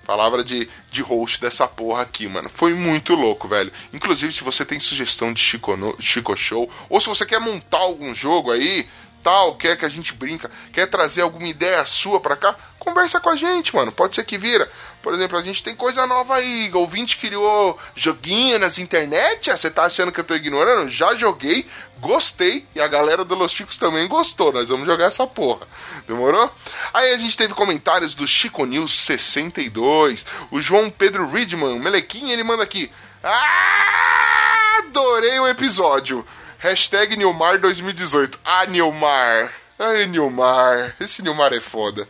[0.05, 2.49] Palavra de, de host dessa porra aqui, mano.
[2.53, 3.71] Foi muito louco, velho.
[3.91, 7.79] Inclusive, se você tem sugestão de Chico, no, Chico Show, ou se você quer montar
[7.79, 8.87] algum jogo aí,
[9.23, 13.29] tal, quer que a gente brinca, quer trazer alguma ideia sua pra cá, conversa com
[13.29, 13.91] a gente, mano.
[13.91, 14.71] Pode ser que vira.
[15.05, 16.71] Por exemplo, a gente tem coisa nova aí.
[16.73, 19.51] O ouvinte criou joguinho nas internet.
[19.51, 20.89] Ah, você tá achando que eu tô ignorando?
[20.89, 21.67] Já joguei,
[21.99, 22.65] gostei.
[22.73, 24.51] E a galera do Los Chicos também gostou.
[24.51, 25.67] Nós vamos jogar essa porra.
[26.07, 26.51] Demorou?
[26.91, 30.25] Aí a gente teve comentários do Chico News 62.
[30.49, 32.91] O João Pedro Ridman, Melequinho, ele manda aqui.
[33.23, 36.25] Ah, adorei o episódio.
[36.57, 38.39] Hashtag Nilmar 2018.
[38.43, 39.53] Ah, Nilmar.
[39.77, 40.95] Ai, Nilmar.
[40.99, 42.07] Esse Nilmar é foda.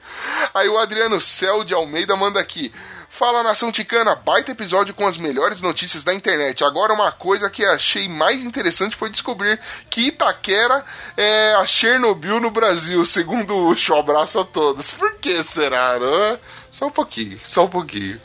[0.53, 2.71] Aí o Adriano Céu de Almeida manda aqui.
[3.09, 6.65] Fala nação ticana, baita episódio com as melhores notícias da internet.
[6.65, 9.57] Agora, uma coisa que achei mais interessante foi descobrir
[9.89, 10.83] que Itaquera
[11.15, 13.95] é a Chernobyl no Brasil, segundo o Ucho.
[13.95, 14.91] Abraço a todos.
[14.91, 16.39] Por que será, não?
[16.75, 18.19] Só um pouquinho, só um pouquinho.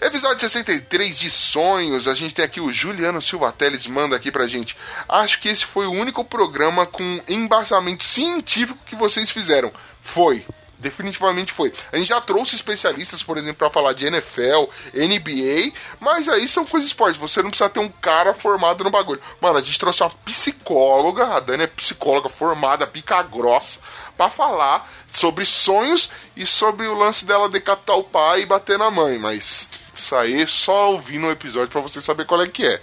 [0.00, 2.08] Episódio 63 de Sonhos.
[2.08, 4.74] A gente tem aqui o Juliano Silva Teles manda aqui pra gente.
[5.06, 9.70] Acho que esse foi o único programa com embasamento científico que vocês fizeram.
[10.00, 10.46] Foi.
[10.78, 11.72] Definitivamente foi.
[11.92, 16.64] A gente já trouxe especialistas, por exemplo, para falar de NFL, NBA, mas aí são
[16.64, 17.20] coisas esportes.
[17.20, 19.20] Você não precisa ter um cara formado no bagulho.
[19.40, 23.80] Mano, a gente trouxe uma psicóloga, a Dani é psicóloga formada, pica grossa,
[24.16, 28.88] para falar sobre sonhos e sobre o lance dela decapitar o pai e bater na
[28.88, 29.18] mãe.
[29.18, 32.80] Mas isso aí só ouvindo o episódio para você saber qual é que é.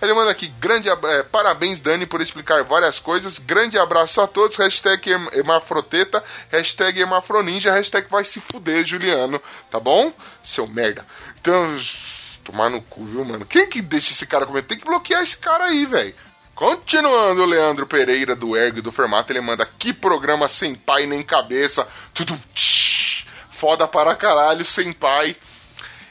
[0.00, 4.56] Ele manda aqui, grande é, parabéns Dani por explicar várias coisas, grande abraço a todos,
[4.56, 10.12] hashtag Hermafroteta, hashtag Hermafroninja, hashtag vai se fuder Juliano, tá bom?
[10.42, 11.06] Seu merda.
[11.40, 11.76] Então,
[12.44, 13.46] tomar no cu, viu, mano?
[13.46, 14.62] Quem que deixa esse cara comer?
[14.62, 16.14] Tem que bloquear esse cara aí, velho.
[16.54, 21.22] Continuando, Leandro Pereira do Ergo e do Formato, ele manda que programa sem pai nem
[21.22, 22.38] cabeça, tudo
[23.50, 25.36] foda para caralho, sem pai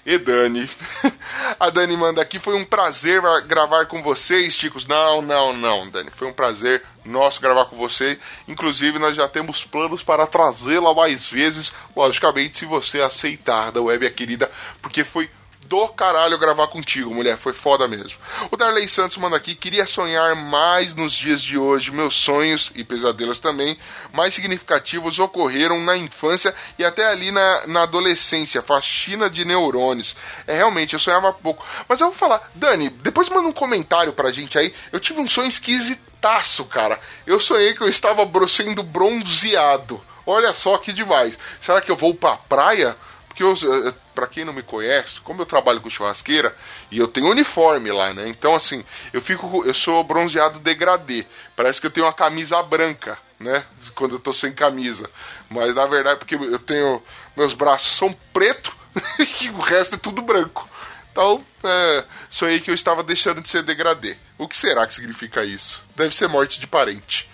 [0.06, 0.70] e Dani.
[1.60, 4.88] A Dani manda aqui, foi um prazer gravar com vocês, Ticos.
[4.88, 6.10] Não, não, não, Dani.
[6.12, 8.20] Foi um prazer nosso gravar com você.
[8.48, 14.06] Inclusive, nós já temos planos para trazê-la mais vezes, logicamente, se você aceitar da Web,
[14.06, 15.30] a querida, porque foi
[15.66, 17.38] do caralho gravar contigo, mulher.
[17.38, 18.18] Foi foda mesmo.
[18.50, 21.92] O Darley Santos manda aqui: queria sonhar mais nos dias de hoje.
[21.92, 23.78] Meus sonhos e pesadelos também,
[24.12, 28.62] mais significativos, ocorreram na infância e até ali na, na adolescência.
[28.62, 30.16] Faxina de neurônios.
[30.46, 31.66] É realmente, eu sonhava pouco.
[31.88, 34.74] Mas eu vou falar, Dani, depois manda um comentário pra gente aí.
[34.92, 37.00] Eu tive um sonho esquisitaço, cara.
[37.26, 40.02] Eu sonhei que eu estava sendo bronzeado.
[40.26, 41.38] Olha só que demais.
[41.60, 42.96] Será que eu vou pra praia?
[43.32, 46.54] Porque eu, eh, para quem não me conhece, como eu trabalho com churrasqueira
[46.92, 48.28] e eu tenho uniforme lá, né?
[48.28, 51.26] Então assim, eu fico eu sou bronzeado degradê.
[51.56, 53.64] Parece que eu tenho uma camisa branca, né?
[53.96, 55.10] Quando eu tô sem camisa.
[55.50, 57.02] Mas na verdade porque eu tenho
[57.36, 58.76] meus braços são preto
[59.42, 60.70] e o resto é tudo branco.
[61.10, 64.18] Então, é, sonhei que eu estava deixando de ser degradê.
[64.38, 65.82] O que será que significa isso?
[65.96, 67.30] Deve ser morte de parente.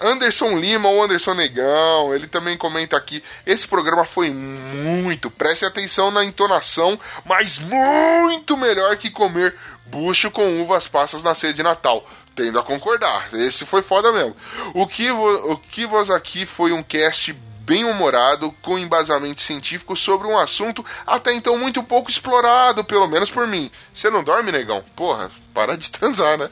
[0.00, 6.10] Anderson Lima, ou Anderson Negão, ele também comenta aqui: esse programa foi muito, preste atenção
[6.10, 9.54] na entonação, mas muito melhor que comer
[9.86, 12.06] bucho com uvas passas na ceia de Natal.
[12.34, 14.36] Tendo a concordar, esse foi foda mesmo.
[14.74, 17.32] O que, o que vos aqui foi um cast
[17.68, 23.30] bem humorado, com embasamento científico sobre um assunto até então muito pouco explorado, pelo menos
[23.30, 23.70] por mim.
[23.92, 24.82] Você não dorme, negão?
[24.96, 26.48] Porra, para de transar, né?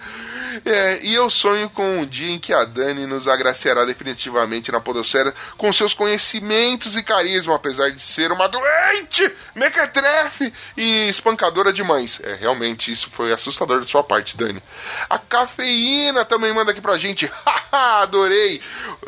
[0.65, 4.81] É, e eu sonho com um dia em que a Dani nos agraciará definitivamente na
[4.81, 11.85] Podosfera com seus conhecimentos e carisma, apesar de ser uma doente, mequetrefe e espancadora de
[11.85, 12.21] mães.
[12.21, 14.61] É, realmente, isso foi assustador da sua parte, Dani.
[15.09, 17.31] A cafeína também manda aqui pra gente.
[17.47, 18.61] Haha, adorei.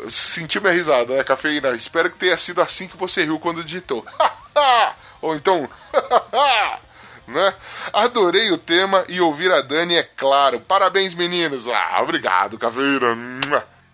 [0.09, 1.71] Senti minha risada, né, cafeína?
[1.71, 4.05] Espero que tenha sido assim que você riu quando digitou.
[5.21, 5.69] Ou então,
[7.29, 7.53] né?
[7.93, 10.59] Adorei o tema e ouvir a Dani, é claro.
[10.59, 11.67] Parabéns, meninos.
[11.67, 13.15] Ah, obrigado, Caveira.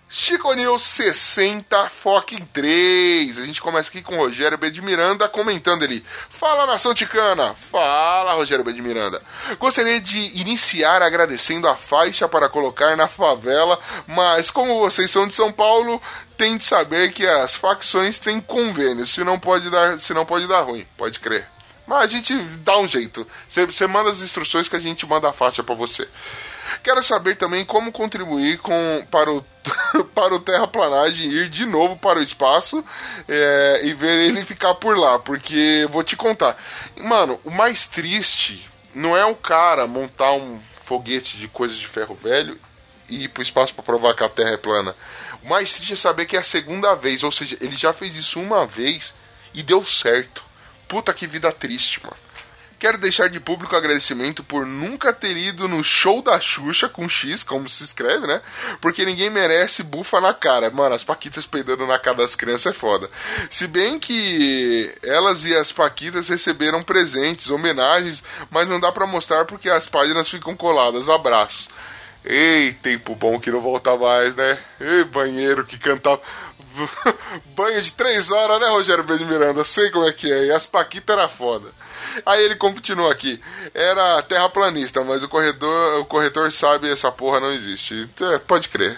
[0.07, 3.39] Chico News 60, Foque 3.
[3.39, 4.69] A gente começa aqui com o Rogério B.
[4.69, 6.05] de Miranda comentando ele.
[6.29, 7.55] Fala nação ticana!
[7.69, 8.71] Fala, Rogério B.
[8.71, 9.21] de Miranda.
[9.59, 15.33] Gostaria de iniciar agradecendo a faixa para colocar na favela, mas como vocês são de
[15.33, 16.01] São Paulo,
[16.37, 20.47] tem de saber que as facções têm convênio, se não pode dar, se não pode
[20.47, 21.54] dar ruim, pode crer.
[21.87, 22.33] Mas a gente
[22.63, 23.27] dá um jeito.
[23.47, 26.07] Você manda as instruções que a gente manda a faixa para você.
[26.83, 29.45] Quero saber também como contribuir com, para, o,
[30.15, 32.83] para o terraplanagem ir de novo para o espaço
[33.27, 35.19] é, e ver ele ficar por lá.
[35.19, 36.57] Porque vou te contar.
[36.97, 42.15] Mano, o mais triste não é o cara montar um foguete de coisas de ferro
[42.15, 42.59] velho
[43.09, 44.95] e ir para o espaço para provar que a Terra é plana.
[45.43, 47.23] O mais triste é saber que é a segunda vez.
[47.23, 49.13] Ou seja, ele já fez isso uma vez
[49.53, 50.44] e deu certo.
[50.87, 52.17] Puta que vida triste, mano.
[52.77, 57.41] Quero deixar de público agradecimento por nunca ter ido no show da Xuxa com X,
[57.41, 58.41] como se escreve, né?
[58.81, 60.69] Porque ninguém merece bufa na cara.
[60.69, 63.09] Mano, as Paquitas peidando na cara das crianças é foda.
[63.49, 69.45] Se bem que elas e as Paquitas receberam presentes, homenagens, mas não dá para mostrar
[69.45, 71.07] porque as páginas ficam coladas.
[71.07, 71.69] Abraços.
[72.27, 74.57] Ei, tempo bom que não volta mais, né?
[74.81, 76.19] Ei, banheiro que cantava.
[77.55, 79.63] Banho de três horas, né, Rogério Ben Miranda?
[79.63, 80.45] Sei como é que é.
[80.45, 81.69] E as Paquitas era foda.
[82.25, 83.41] Aí ele continua aqui.
[83.73, 88.09] Era terraplanista, mas o corredor, o corretor sabe essa porra não existe.
[88.21, 88.97] É, pode crer.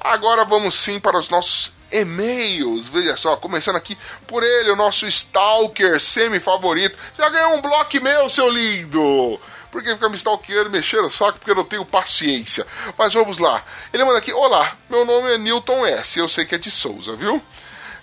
[0.00, 2.88] Agora vamos sim para os nossos e-mails.
[2.88, 3.96] Veja só, começando aqui
[4.26, 6.98] por ele, o nosso Stalker semi-favorito.
[7.16, 9.40] Já ganhou um bloco meu, seu lindo!
[9.70, 12.66] Porque fica me stalkeando, mexendo o saco, porque eu não tenho paciência.
[12.96, 13.62] Mas vamos lá.
[13.92, 16.18] Ele manda aqui: Olá, meu nome é Newton S.
[16.18, 17.42] Eu sei que é de Souza, viu?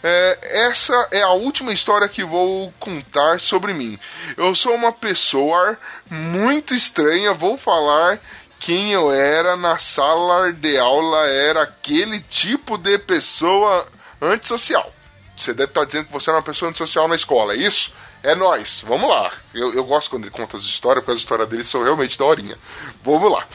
[0.03, 3.97] É, essa é a última história que vou contar sobre mim.
[4.37, 5.75] Eu sou uma pessoa
[6.07, 8.19] muito estranha, vou falar
[8.59, 13.87] quem eu era na sala de aula era aquele tipo de pessoa
[14.21, 14.91] antissocial.
[15.35, 17.93] Você deve estar dizendo que você era uma pessoa antissocial na escola, é isso?
[18.23, 18.83] É nós.
[18.87, 19.31] Vamos lá.
[19.53, 22.57] Eu, eu gosto quando ele conta as histórias, porque as histórias dele são realmente daorinha.
[23.03, 23.45] Vamos lá.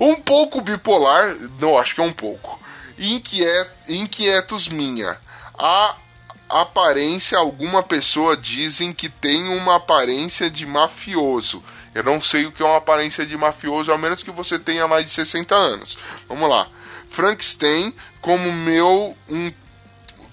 [0.00, 2.60] Um pouco bipolar, não acho que é um pouco.
[2.98, 5.18] Inquiet, inquietos minha.
[5.58, 5.96] A
[6.48, 11.62] aparência, alguma pessoa dizem que tem uma aparência de mafioso.
[11.96, 14.86] Eu não sei o que é uma aparência de mafioso, a menos que você tenha
[14.86, 15.96] mais de 60 anos.
[16.28, 16.68] Vamos lá.
[17.08, 19.50] Frankenstein, como meu um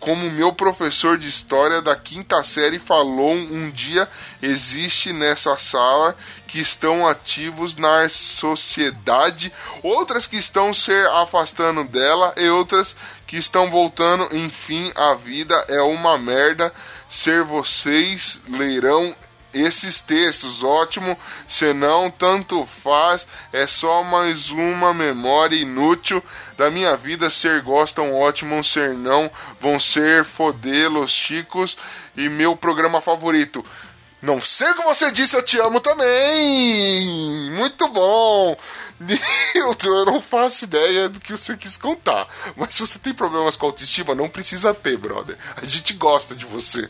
[0.02, 4.10] como meu professor de história da quinta série falou um dia,
[4.42, 6.14] existe nessa sala
[6.46, 9.50] que estão ativos na sociedade,
[9.82, 14.36] outras que estão se afastando dela e outras que estão voltando.
[14.36, 16.74] Enfim, a vida é uma merda
[17.08, 19.16] ser vocês lerão
[19.54, 20.64] esses textos.
[20.64, 26.24] Ótimo, senão tanto faz, é só mais uma memória inútil
[26.58, 27.30] da minha vida.
[27.30, 29.30] Ser gostam, ótimo, ser não,
[29.60, 31.78] vão ser fodelos chicos
[32.16, 33.66] e meu programa favorito.
[34.24, 37.52] Não sei o que você disse, eu te amo também!
[37.52, 38.56] Muito bom!
[39.04, 42.28] Nilton, eu não faço ideia do que você quis contar.
[42.56, 45.38] Mas se você tem problemas com autoestima, não precisa ter, brother.
[45.56, 46.90] A gente gosta de você.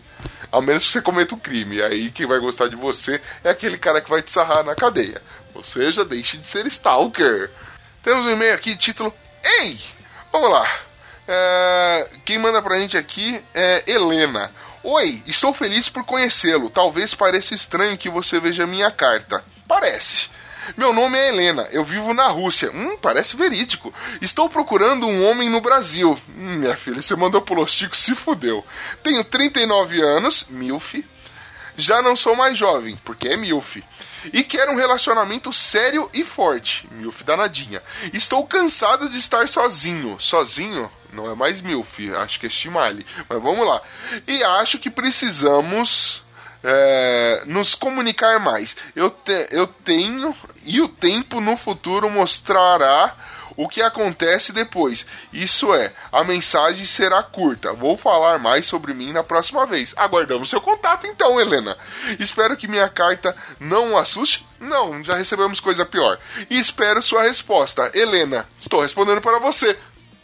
[0.51, 1.82] A menos que você cometa um crime.
[1.82, 5.22] Aí quem vai gostar de você é aquele cara que vai te sarrar na cadeia.
[5.53, 7.49] Ou seja, deixe de ser stalker.
[8.01, 9.80] Temos um e-mail aqui, título Ei!
[10.32, 10.68] Vamos lá.
[11.28, 12.09] É...
[12.26, 14.51] Quem manda pra gente aqui é Helena.
[14.84, 16.70] Oi, estou feliz por conhecê-lo.
[16.70, 19.43] Talvez pareça estranho que você veja minha carta.
[19.68, 20.30] Parece.
[20.78, 22.72] Meu nome é Helena, eu vivo na Rússia.
[22.72, 23.93] Hum, parece verídico.
[24.22, 26.20] Estou procurando um homem no Brasil.
[26.30, 28.66] Hum, minha filha, você mandou pro Lostico, se fudeu.
[29.03, 30.95] Tenho 39 anos, milf.
[31.76, 33.84] Já não sou mais jovem, porque é milf.
[34.32, 36.88] E quero um relacionamento sério e forte.
[36.91, 37.82] Milf danadinha.
[38.14, 40.18] Estou cansado de estar sozinho.
[40.20, 40.89] Sozinho?
[41.11, 43.05] Não é mais Milf, acho que é Shimali.
[43.30, 43.82] Mas vamos lá.
[44.28, 46.24] E acho que precisamos
[46.64, 48.76] é, nos comunicar mais.
[48.95, 50.36] Eu, te, eu tenho
[50.66, 53.16] e o tempo no futuro mostrará
[53.55, 55.05] o que acontece depois.
[55.32, 57.74] Isso é, a mensagem será curta.
[57.74, 59.93] Vou falar mais sobre mim na próxima vez.
[59.97, 61.78] Aguardamos seu contato então, Helena.
[62.20, 64.45] Espero que minha carta não o assuste.
[64.59, 66.18] Não, já recebemos coisa pior.
[66.49, 67.91] E espero sua resposta.
[67.93, 69.78] Helena, estou respondendo para você.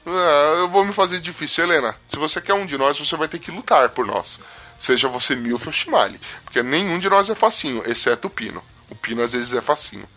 [0.06, 1.96] Ah, eu vou me fazer difícil, Helena.
[2.08, 4.40] Se você quer um de nós, você vai ter que lutar por nós.
[4.80, 6.20] Seja você Milf ou Shimali.
[6.44, 8.64] Porque nenhum de nós é facinho, exceto o Pino.
[8.90, 10.08] O Pino às vezes é facinho.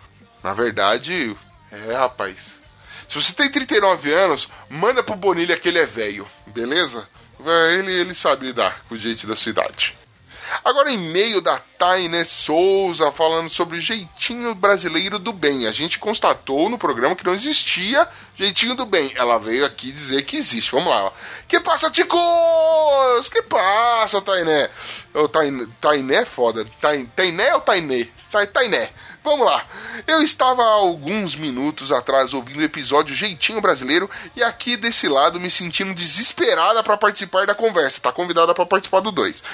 [0.43, 1.37] Na verdade,
[1.71, 2.61] é, rapaz.
[3.09, 7.07] Se você tem 39 anos, manda pro Bonilha que ele é velho, beleza?
[7.75, 9.97] Ele, ele sabe lidar com jeito da sua idade.
[10.65, 15.67] Agora, em meio da Taine Souza falando sobre jeitinho brasileiro do bem.
[15.67, 19.13] A gente constatou no programa que não existia jeitinho do bem.
[19.15, 20.71] Ela veio aqui dizer que existe.
[20.73, 21.13] Vamos lá.
[21.49, 23.29] Que passa, ticos?
[23.31, 24.69] Que passa, Tainé?
[25.33, 26.67] Tainé, Tainé é foda.
[27.15, 28.09] Tainé ou Tainé?
[28.53, 28.91] Tainé.
[29.25, 29.65] Vamos lá.
[30.05, 35.39] Eu estava há alguns minutos atrás ouvindo o episódio Jeitinho Brasileiro e aqui desse lado
[35.39, 38.01] me sentindo desesperada para participar da conversa.
[38.01, 39.45] Tá convidada para participar do 2.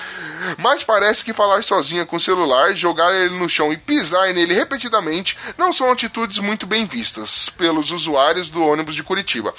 [0.57, 4.55] Mas parece que falar sozinha com o celular, jogar ele no chão e pisar nele
[4.55, 9.55] repetidamente não são atitudes muito bem vistas pelos usuários do ônibus de Curitiba.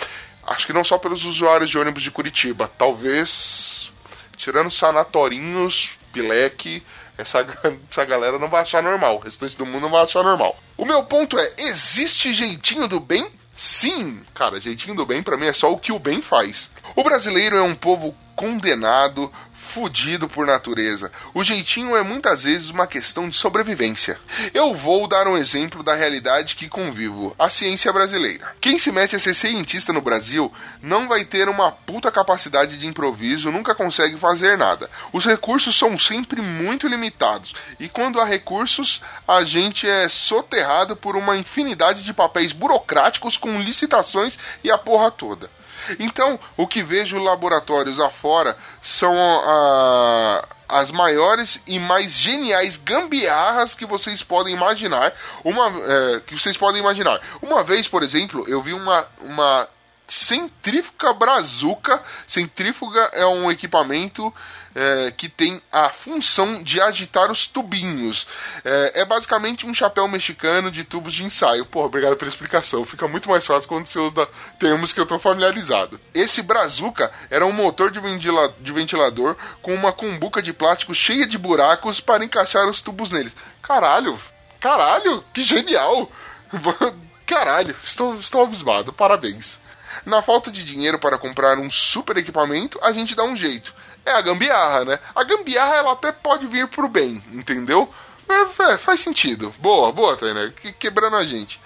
[0.48, 2.72] Acho que não só pelos usuários de ônibus de Curitiba.
[2.80, 3.92] Talvez,
[4.36, 6.84] tirando sanatorinhos, pileque,
[7.20, 7.46] essa,
[7.92, 9.18] essa galera não vai achar normal.
[9.18, 10.58] O restante do mundo não vai achar normal.
[10.78, 13.28] O meu ponto é: existe jeitinho do bem?
[13.56, 16.72] Sim, cara, jeitinho do bem para mim é só o que o bem faz.
[16.96, 19.30] O brasileiro é um povo condenado
[19.70, 21.12] fudido por natureza.
[21.32, 24.20] O jeitinho é muitas vezes uma questão de sobrevivência.
[24.52, 28.56] Eu vou dar um exemplo da realidade que convivo, a ciência brasileira.
[28.60, 30.52] Quem se mete a ser cientista no Brasil
[30.82, 34.90] não vai ter uma puta capacidade de improviso, nunca consegue fazer nada.
[35.14, 41.16] Os recursos são sempre muito limitados e quando há recursos, a gente é soterrado por
[41.16, 45.59] uma infinidade de papéis burocráticos com licitações e a porra toda.
[46.00, 53.86] Então, o que vejo laboratórios afora são a, as maiores e mais geniais gambiarras que
[53.86, 55.14] vocês podem imaginar.
[55.44, 57.20] Uma, é, que vocês podem imaginar.
[57.42, 59.68] Uma vez, por exemplo, eu vi uma, uma
[60.10, 62.02] centrífuga brazuca.
[62.26, 64.34] Centrífuga é um equipamento
[64.76, 68.28] é, que tem a função de agitar os tubinhos.
[68.64, 71.66] É, é, basicamente um chapéu mexicano de tubos de ensaio.
[71.66, 72.86] Pô, obrigado pela explicação.
[72.86, 76.00] Fica muito mais fácil quando você usa termos que eu estou familiarizado.
[76.14, 81.28] Esse brazuca era um motor de, ventila de ventilador com uma cumbuca de plástico cheia
[81.28, 83.36] de buracos para encaixar os tubos neles.
[83.62, 84.20] Caralho,
[84.60, 86.12] caralho, que genial!
[87.30, 89.60] Caralho, estou, estou abismado, parabéns.
[90.06, 93.74] Na falta de dinheiro para comprar um super equipamento, a gente dá um jeito.
[94.06, 95.00] É a gambiarra, né?
[95.14, 97.94] A gambiarra ela até pode vir pro bem, entendeu?
[98.30, 99.54] É, é, faz sentido.
[99.58, 100.50] Boa, boa, Tainá.
[100.52, 101.60] Que, quebrando a gente.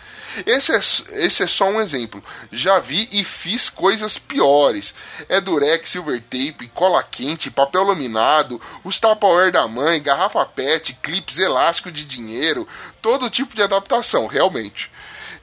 [0.46, 0.80] Esse é,
[1.26, 2.24] esse é só um exemplo.
[2.52, 4.96] Já vi e fiz coisas piores.
[5.30, 11.38] É durex, silver tape, cola quente, papel laminado, os tupperware da mãe, garrafa pet, clips
[11.38, 12.68] elástico de dinheiro,
[13.02, 14.90] todo tipo de adaptação, realmente.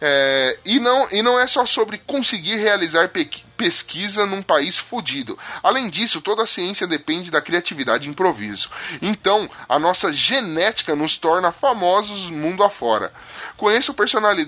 [0.00, 3.28] É, e, não, e não é só sobre conseguir realizar pe
[3.60, 5.38] pesquisa num país fodido.
[5.62, 8.70] Além disso, toda a ciência depende da criatividade e improviso.
[9.02, 13.12] Então, a nossa genética nos torna famosos mundo afora.
[13.56, 13.94] Conheço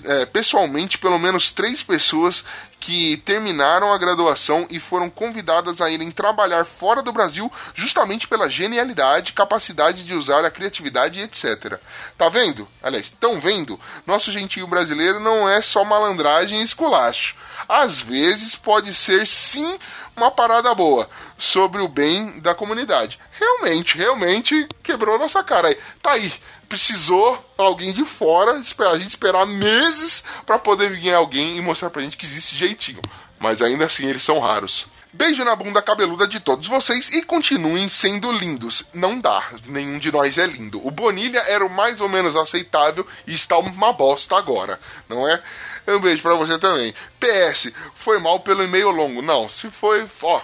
[0.05, 2.45] é, pessoalmente pelo menos três pessoas
[2.81, 8.51] que terminaram a graduação e foram convidadas a irem trabalhar fora do Brasil justamente pela
[8.51, 11.79] genialidade, capacidade de usar a criatividade etc.
[12.19, 12.69] Tá vendo?
[12.83, 13.79] Aliás, estão vendo?
[14.05, 17.37] Nosso gentio brasileiro não é só malandragem e esculacho.
[17.69, 19.79] Às vezes pode ser sim
[20.17, 21.09] uma parada boa
[21.39, 23.19] sobre o bem da comunidade.
[23.39, 25.79] Realmente, realmente quebrou nossa cara aí.
[26.03, 26.33] Tá aí
[26.73, 32.01] precisou alguém de fora, a gente esperar meses para poder vir alguém e mostrar pra
[32.01, 33.03] gente que existe jeitinho.
[33.39, 34.87] Mas ainda assim eles são raros.
[35.13, 38.85] Beijo na bunda cabeluda de todos vocês e continuem sendo lindos.
[38.95, 40.81] Não dá, nenhum de nós é lindo.
[40.87, 44.81] O Bonilha era o mais ou menos aceitável e está uma bosta agora,
[45.11, 45.43] não é?
[45.89, 46.95] Um beijo para você também.
[47.21, 49.21] PS, foi mal pelo e-mail longo.
[49.21, 50.41] Não, se foi, ó,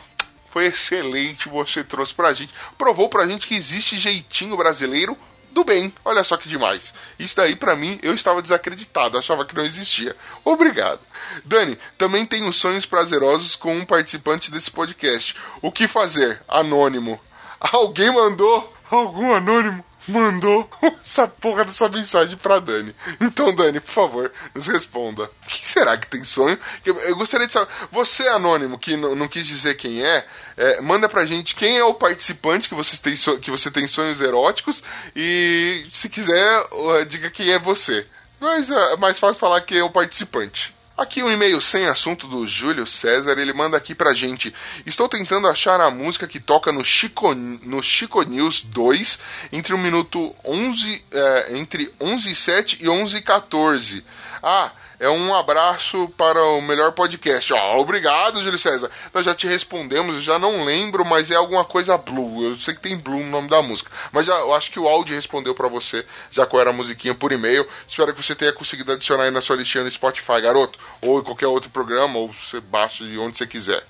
[0.50, 2.52] foi excelente você trouxe pra gente.
[2.76, 5.16] Provou pra gente que existe jeitinho brasileiro
[5.50, 5.92] do bem.
[6.04, 6.94] Olha só que demais.
[7.18, 10.14] Isso daí, para mim, eu estava desacreditado, achava que não existia.
[10.44, 11.00] Obrigado.
[11.44, 15.34] Dani, também tenho sonhos prazerosos com um participante desse podcast.
[15.62, 16.42] O que fazer?
[16.48, 17.20] Anônimo.
[17.60, 18.72] Alguém mandou?
[18.90, 19.84] Algum anônimo?
[20.08, 20.68] Mandou
[21.02, 22.94] essa porra dessa mensagem pra Dani.
[23.20, 25.24] Então, Dani, por favor, nos responda.
[25.24, 26.58] O que será que tem sonho?
[26.84, 27.70] Eu gostaria de saber.
[27.92, 30.26] Você, anônimo, que não quis dizer quem é,
[30.56, 34.20] é, manda pra gente quem é o participante que você tem, que você tem sonhos
[34.20, 34.82] eróticos
[35.14, 36.64] e, se quiser,
[37.08, 38.06] diga quem é você.
[38.40, 40.77] Mas é mais fácil falar que é o participante.
[40.98, 44.52] Aqui um e-mail sem assunto do Júlio César, ele manda aqui pra gente.
[44.84, 49.20] Estou tentando achar a música que toca no Chico, no Chico News 2
[49.52, 54.04] entre o minuto 11, é, entre 11 e 7 e 11 e 14.
[54.42, 57.52] Ah, é um abraço para o melhor podcast.
[57.52, 58.90] Ó, obrigado, Júlio César.
[59.14, 62.44] Nós já te respondemos, já não lembro, mas é alguma coisa Blue.
[62.44, 63.90] Eu sei que tem Blue no nome da música.
[64.12, 67.14] Mas já, eu acho que o áudio respondeu para você, já qual era a musiquinha
[67.14, 67.66] por e-mail.
[67.86, 70.78] Espero que você tenha conseguido adicionar aí na sua listinha no Spotify, garoto.
[71.00, 73.84] Ou em qualquer outro programa, ou você baixa de onde você quiser.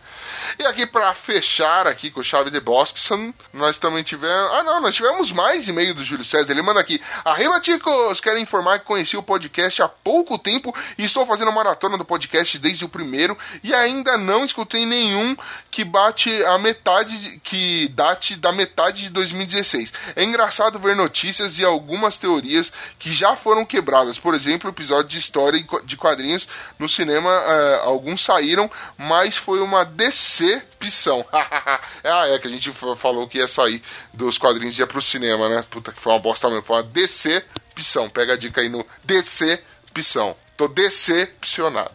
[0.58, 4.52] E aqui para fechar aqui com chave de Boston, nós também tivemos...
[4.52, 6.52] Ah não, nós tivemos mais e-mail do Júlio César.
[6.52, 7.00] Ele manda aqui.
[7.24, 8.20] Arriba, ticos!
[8.20, 12.58] Quero informar que conheci o podcast há pouco tempo e estou fazendo maratona do podcast
[12.58, 15.36] desde o primeiro e ainda não escutei nenhum
[15.70, 17.40] que bate a metade...
[17.44, 19.92] que date da metade de 2016.
[20.16, 24.18] É engraçado ver notícias e algumas teorias que já foram quebradas.
[24.18, 26.48] Por exemplo, o episódio de história de quadrinhos
[26.78, 31.24] no cinema, uh, alguns saíram, mas foi uma decepção.
[31.32, 33.80] ah, é que a gente falou que ia sair
[34.12, 35.64] dos quadrinhos e ia pro cinema, né?
[35.70, 36.64] Puta que foi uma bosta mesmo.
[36.64, 38.10] Foi uma decepção.
[38.10, 40.36] Pega a dica aí no decepção.
[40.58, 41.92] Tô decepcionado.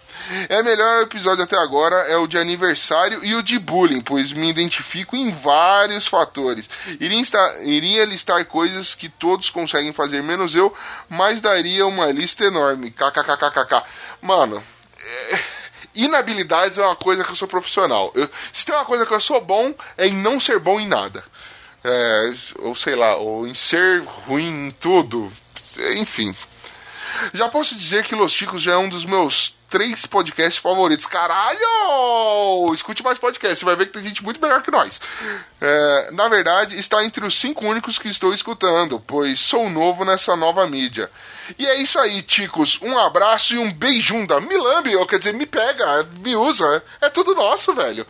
[0.48, 4.50] É melhor episódio até agora é o de aniversário e o de bullying, pois me
[4.50, 6.70] identifico em vários fatores.
[6.98, 10.74] Iria, estar, iria listar coisas que todos conseguem fazer, menos eu,
[11.10, 12.90] mas daria uma lista enorme.
[12.90, 13.84] KKKKK.
[14.22, 14.64] Mano,
[14.98, 15.40] é
[15.94, 18.14] inabilidades é uma coisa que eu sou profissional.
[18.16, 20.88] Eu, se tem uma coisa que eu sou bom, é em não ser bom em
[20.88, 21.22] nada.
[21.84, 25.30] É, ou sei lá, ou em ser ruim em tudo.
[25.98, 26.34] Enfim.
[27.34, 31.08] Já posso dizer que Los Chicos já é um dos meus três podcasts favoritos.
[31.08, 32.72] Caralho!
[32.76, 35.02] Escute mais podcasts, você vai ver que tem gente muito melhor que nós.
[35.60, 40.36] É, na verdade, está entre os cinco únicos que estou escutando, pois sou novo nessa
[40.36, 41.10] nova mídia.
[41.58, 42.80] E é isso aí, ticos.
[42.84, 44.40] Um abraço e um beijunda.
[44.40, 46.84] Me lambe, ou quer dizer, me pega, me usa.
[47.02, 48.06] É tudo nosso, velho.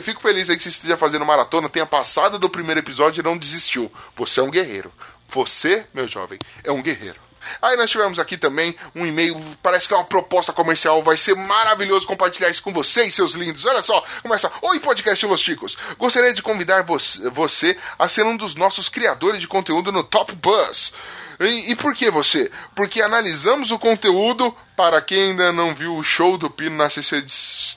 [0.00, 3.36] Fico feliz aí que você esteja fazendo maratona, tenha passado do primeiro episódio e não
[3.36, 3.92] desistiu.
[4.16, 4.90] Você é um guerreiro.
[5.28, 7.20] Você, meu jovem, é um guerreiro.
[7.60, 11.34] Aí nós tivemos aqui também um e-mail, parece que é uma proposta comercial, vai ser
[11.34, 13.64] maravilhoso compartilhar isso com vocês, seus lindos.
[13.64, 14.50] Olha só, começa.
[14.62, 15.76] Oi, podcast Los Chicos.
[15.98, 20.92] Gostaria de convidar você a ser um dos nossos criadores de conteúdo no Top Buzz.
[21.40, 22.50] E, e, por que você?
[22.74, 27.24] Porque analisamos o conteúdo, para quem ainda não viu o show do Pino na, CC,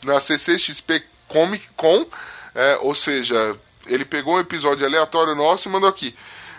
[0.04, 2.06] na CCXP Comic Con,
[2.54, 6.16] é, ou seja, ele pegou um episódio aleatório nosso e mandou aqui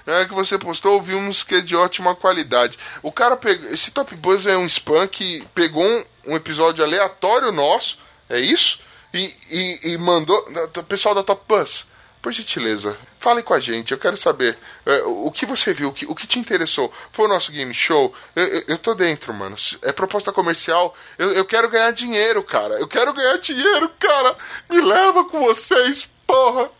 [0.06, 2.78] é, que você postou, vimos que é de ótima qualidade.
[3.02, 3.68] O cara pegou.
[3.70, 8.78] Esse Top Buzz é um spam que pegou um, um episódio aleatório nosso, é isso?
[9.12, 10.36] E, e, e mandou.
[10.76, 11.86] O pessoal da Top Buzz,
[12.22, 13.90] por gentileza, fale com a gente.
[13.90, 16.92] Eu quero saber é, o que você viu, o que, o que te interessou.
[17.10, 18.14] Foi o nosso game show?
[18.36, 19.56] Eu, eu, eu tô dentro, mano.
[19.82, 20.94] É proposta comercial.
[21.18, 22.74] Eu, eu quero ganhar dinheiro, cara.
[22.74, 24.36] Eu quero ganhar dinheiro, cara.
[24.70, 26.70] Me leva com vocês, porra.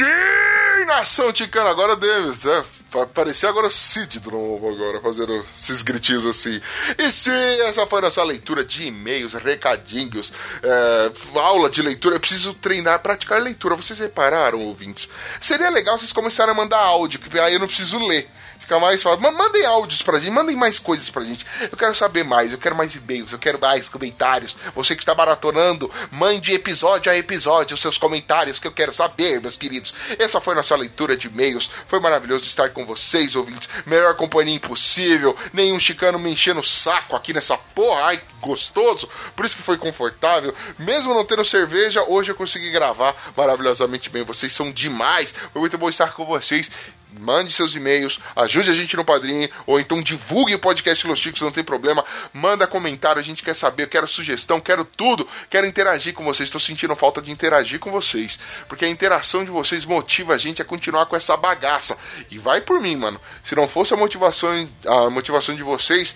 [0.00, 2.64] Sim, nação ticana, agora Davis, é,
[3.12, 6.58] parecia agora o Cid do novo agora, fazendo esses gritinhos assim.
[6.96, 10.32] E sim, essa foi a nossa leitura de e-mails, recadinhos,
[10.62, 12.16] é, aula de leitura.
[12.16, 13.76] Eu preciso treinar, praticar leitura.
[13.76, 15.06] Vocês repararam, ouvintes?
[15.38, 18.26] Seria legal vocês começarem a mandar áudio, que aí eu não preciso ler
[18.70, 19.20] fica mais fácil.
[19.20, 21.44] Mandem áudios pra gente, mandem mais coisas pra gente.
[21.60, 24.56] Eu quero saber mais, eu quero mais e-mails, eu quero mais comentários.
[24.76, 29.40] Você que está maratonando, mande episódio a episódio os seus comentários que eu quero saber,
[29.40, 29.92] meus queridos.
[30.18, 31.68] Essa foi nossa leitura de e-mails.
[31.88, 33.68] Foi maravilhoso estar com vocês, ouvintes.
[33.86, 35.36] Melhor companhia impossível.
[35.52, 38.04] Nenhum chicano me enchendo o saco aqui nessa porra.
[38.04, 39.08] Ai, gostoso.
[39.34, 40.54] Por isso que foi confortável.
[40.78, 44.22] Mesmo não tendo cerveja, hoje eu consegui gravar maravilhosamente bem.
[44.22, 45.34] Vocês são demais.
[45.52, 46.70] Foi muito bom estar com vocês
[47.18, 51.40] mande seus e-mails, ajude a gente no padrinho, ou então divulgue o podcast Los Chicos,
[51.40, 52.04] não tem problema.
[52.32, 56.48] Manda comentário, a gente quer saber, quero sugestão, quero tudo, quero interagir com vocês.
[56.48, 58.38] Estou sentindo falta de interagir com vocês,
[58.68, 61.96] porque a interação de vocês motiva a gente a continuar com essa bagaça.
[62.30, 63.20] E vai por mim, mano.
[63.42, 66.14] Se não fosse a motivação, a motivação de vocês,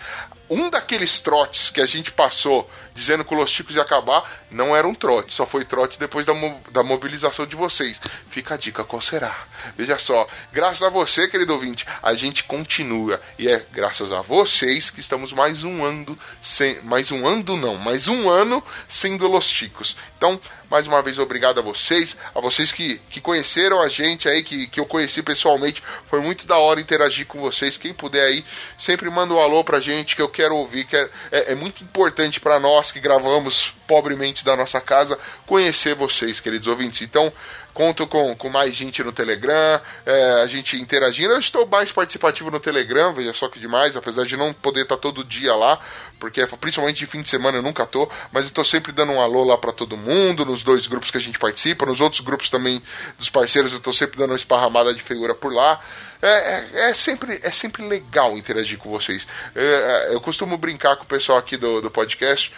[0.49, 4.75] um daqueles trotes que a gente passou dizendo que o Los Chicos ia acabar, não
[4.75, 8.01] era um trote, só foi trote depois da, mo da mobilização de vocês.
[8.31, 9.37] Fica a dica, qual será?
[9.77, 13.21] Veja só, graças a você, querido ouvinte, a gente continua.
[13.39, 17.77] E é graças a vocês que estamos mais um ano, sem, mais um ano não,
[17.77, 19.97] mais um ano sendo Los Chicos.
[20.17, 20.41] Então,
[20.71, 24.67] mais uma vez, obrigado a vocês, a vocês que, que conheceram a gente aí, que,
[24.67, 25.83] que eu conheci pessoalmente.
[26.07, 27.77] Foi muito da hora interagir com vocês.
[27.77, 28.45] Quem puder aí,
[28.79, 31.83] sempre manda um alô pra gente que eu quero ouvir, que é, é, é muito
[31.83, 37.03] importante para nós que gravamos pobremente da nossa casa conhecer vocês, queridos ouvintes.
[37.03, 37.33] Então,
[37.75, 41.33] Conto com, com mais gente no Telegram, é, a gente interagindo.
[41.33, 44.97] Eu estou mais participativo no Telegram, veja só que demais, apesar de não poder estar
[44.97, 45.81] todo dia lá,
[46.21, 49.21] porque principalmente de fim de semana eu nunca estou, mas eu estou sempre dando um
[49.21, 52.49] alô lá para todo mundo, nos dois grupos que a gente participa, nos outros grupos
[52.49, 52.81] também
[53.19, 55.81] dos parceiros eu estou sempre dando uma esparramada de figura por lá.
[56.25, 59.29] É, é, é, sempre, é sempre legal interagir com vocês.
[59.55, 62.51] É, é, eu costumo brincar com o pessoal aqui do, do podcast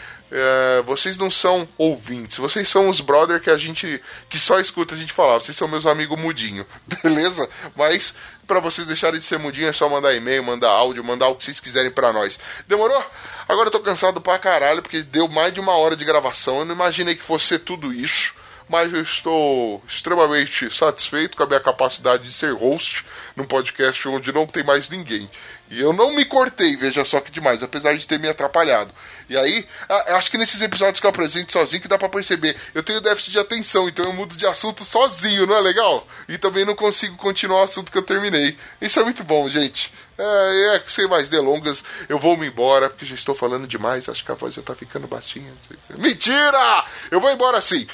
[0.84, 4.98] vocês não são ouvintes, vocês são os brother que a gente que só escuta a
[4.98, 5.34] gente falar.
[5.34, 6.66] Vocês são meus amigos mudinho,
[7.02, 7.48] beleza?
[7.76, 8.12] Mas
[8.44, 11.44] para vocês deixarem de ser mudinho é só mandar e-mail, mandar áudio, mandar o que
[11.44, 12.40] vocês quiserem para nós.
[12.66, 13.04] Demorou?
[13.48, 16.58] Agora eu tô cansado pra caralho porque deu mais de uma hora de gravação.
[16.58, 18.34] Eu não imaginei que fosse tudo isso
[18.68, 23.04] mas eu estou extremamente satisfeito com a minha capacidade de ser host
[23.36, 25.28] num podcast onde não tem mais ninguém.
[25.68, 28.92] E eu não me cortei, veja só que demais, apesar de ter me atrapalhado.
[29.28, 32.56] E aí, acho que nesses episódios que eu apresento sozinho que dá para perceber.
[32.72, 36.06] Eu tenho déficit de atenção, então eu mudo de assunto sozinho, não é legal?
[36.28, 38.56] E também não consigo continuar o assunto que eu terminei.
[38.80, 39.92] Isso é muito bom, gente.
[40.18, 44.24] É, é, sem mais delongas, eu vou me embora, porque já estou falando demais, acho
[44.24, 45.52] que a voz já tá ficando baixinha.
[45.98, 46.84] Mentira!
[47.10, 47.86] Eu vou embora assim.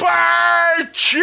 [0.00, 1.20] Partiu!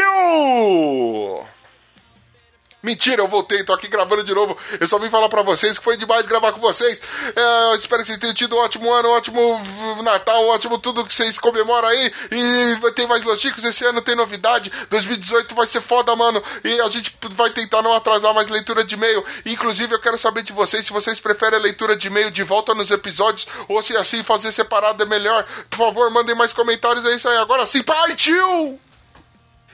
[2.82, 4.56] Mentira, eu voltei, tô aqui gravando de novo.
[4.80, 7.02] Eu só vim falar para vocês que foi demais gravar com vocês.
[7.36, 9.62] É, espero que vocês tenham tido um ótimo ano, um ótimo
[10.04, 12.14] Natal, um ótimo tudo que vocês comemoram aí.
[12.32, 14.72] E tem mais Loticos, esse ano tem novidade.
[14.92, 16.42] 2018 vai ser foda, mano.
[16.64, 19.26] E a gente vai tentar não atrasar mais leitura de e-mail.
[19.46, 22.76] Inclusive, eu quero saber de vocês se vocês preferem a leitura de e-mail de volta
[22.76, 25.46] nos episódios ou se assim fazer separado é melhor.
[25.68, 27.38] Por favor, mandem mais comentários, é isso aí.
[27.38, 28.87] Agora sim, partiu!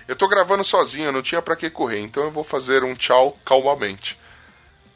[0.07, 3.37] Eu tô gravando sozinho, não tinha para que correr, então eu vou fazer um tchau
[3.45, 4.19] calmamente.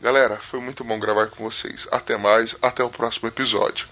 [0.01, 1.87] Galera, foi muito bom gravar com vocês.
[1.91, 3.87] Até mais, até o próximo episódio.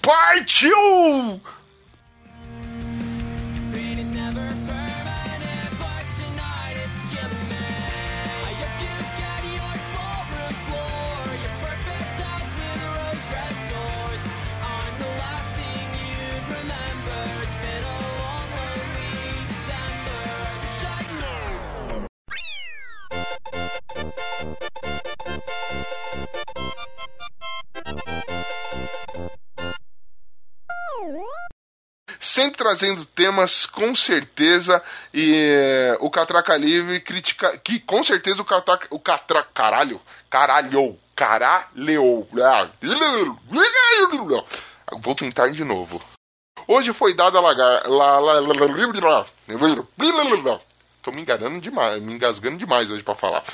[0.00, 1.40] Partiu!
[32.18, 38.44] Sempre trazendo temas com certeza e eh, o Catraca Livre critica que com certeza o
[38.44, 42.58] Catraca o Catra caralho caralho caralho
[45.00, 46.02] vou tentar de novo
[46.66, 48.52] hoje foi dada a lagar la, la, la,
[50.42, 50.60] la,
[51.02, 53.44] tô me enganando demais me engasgando demais hoje para falar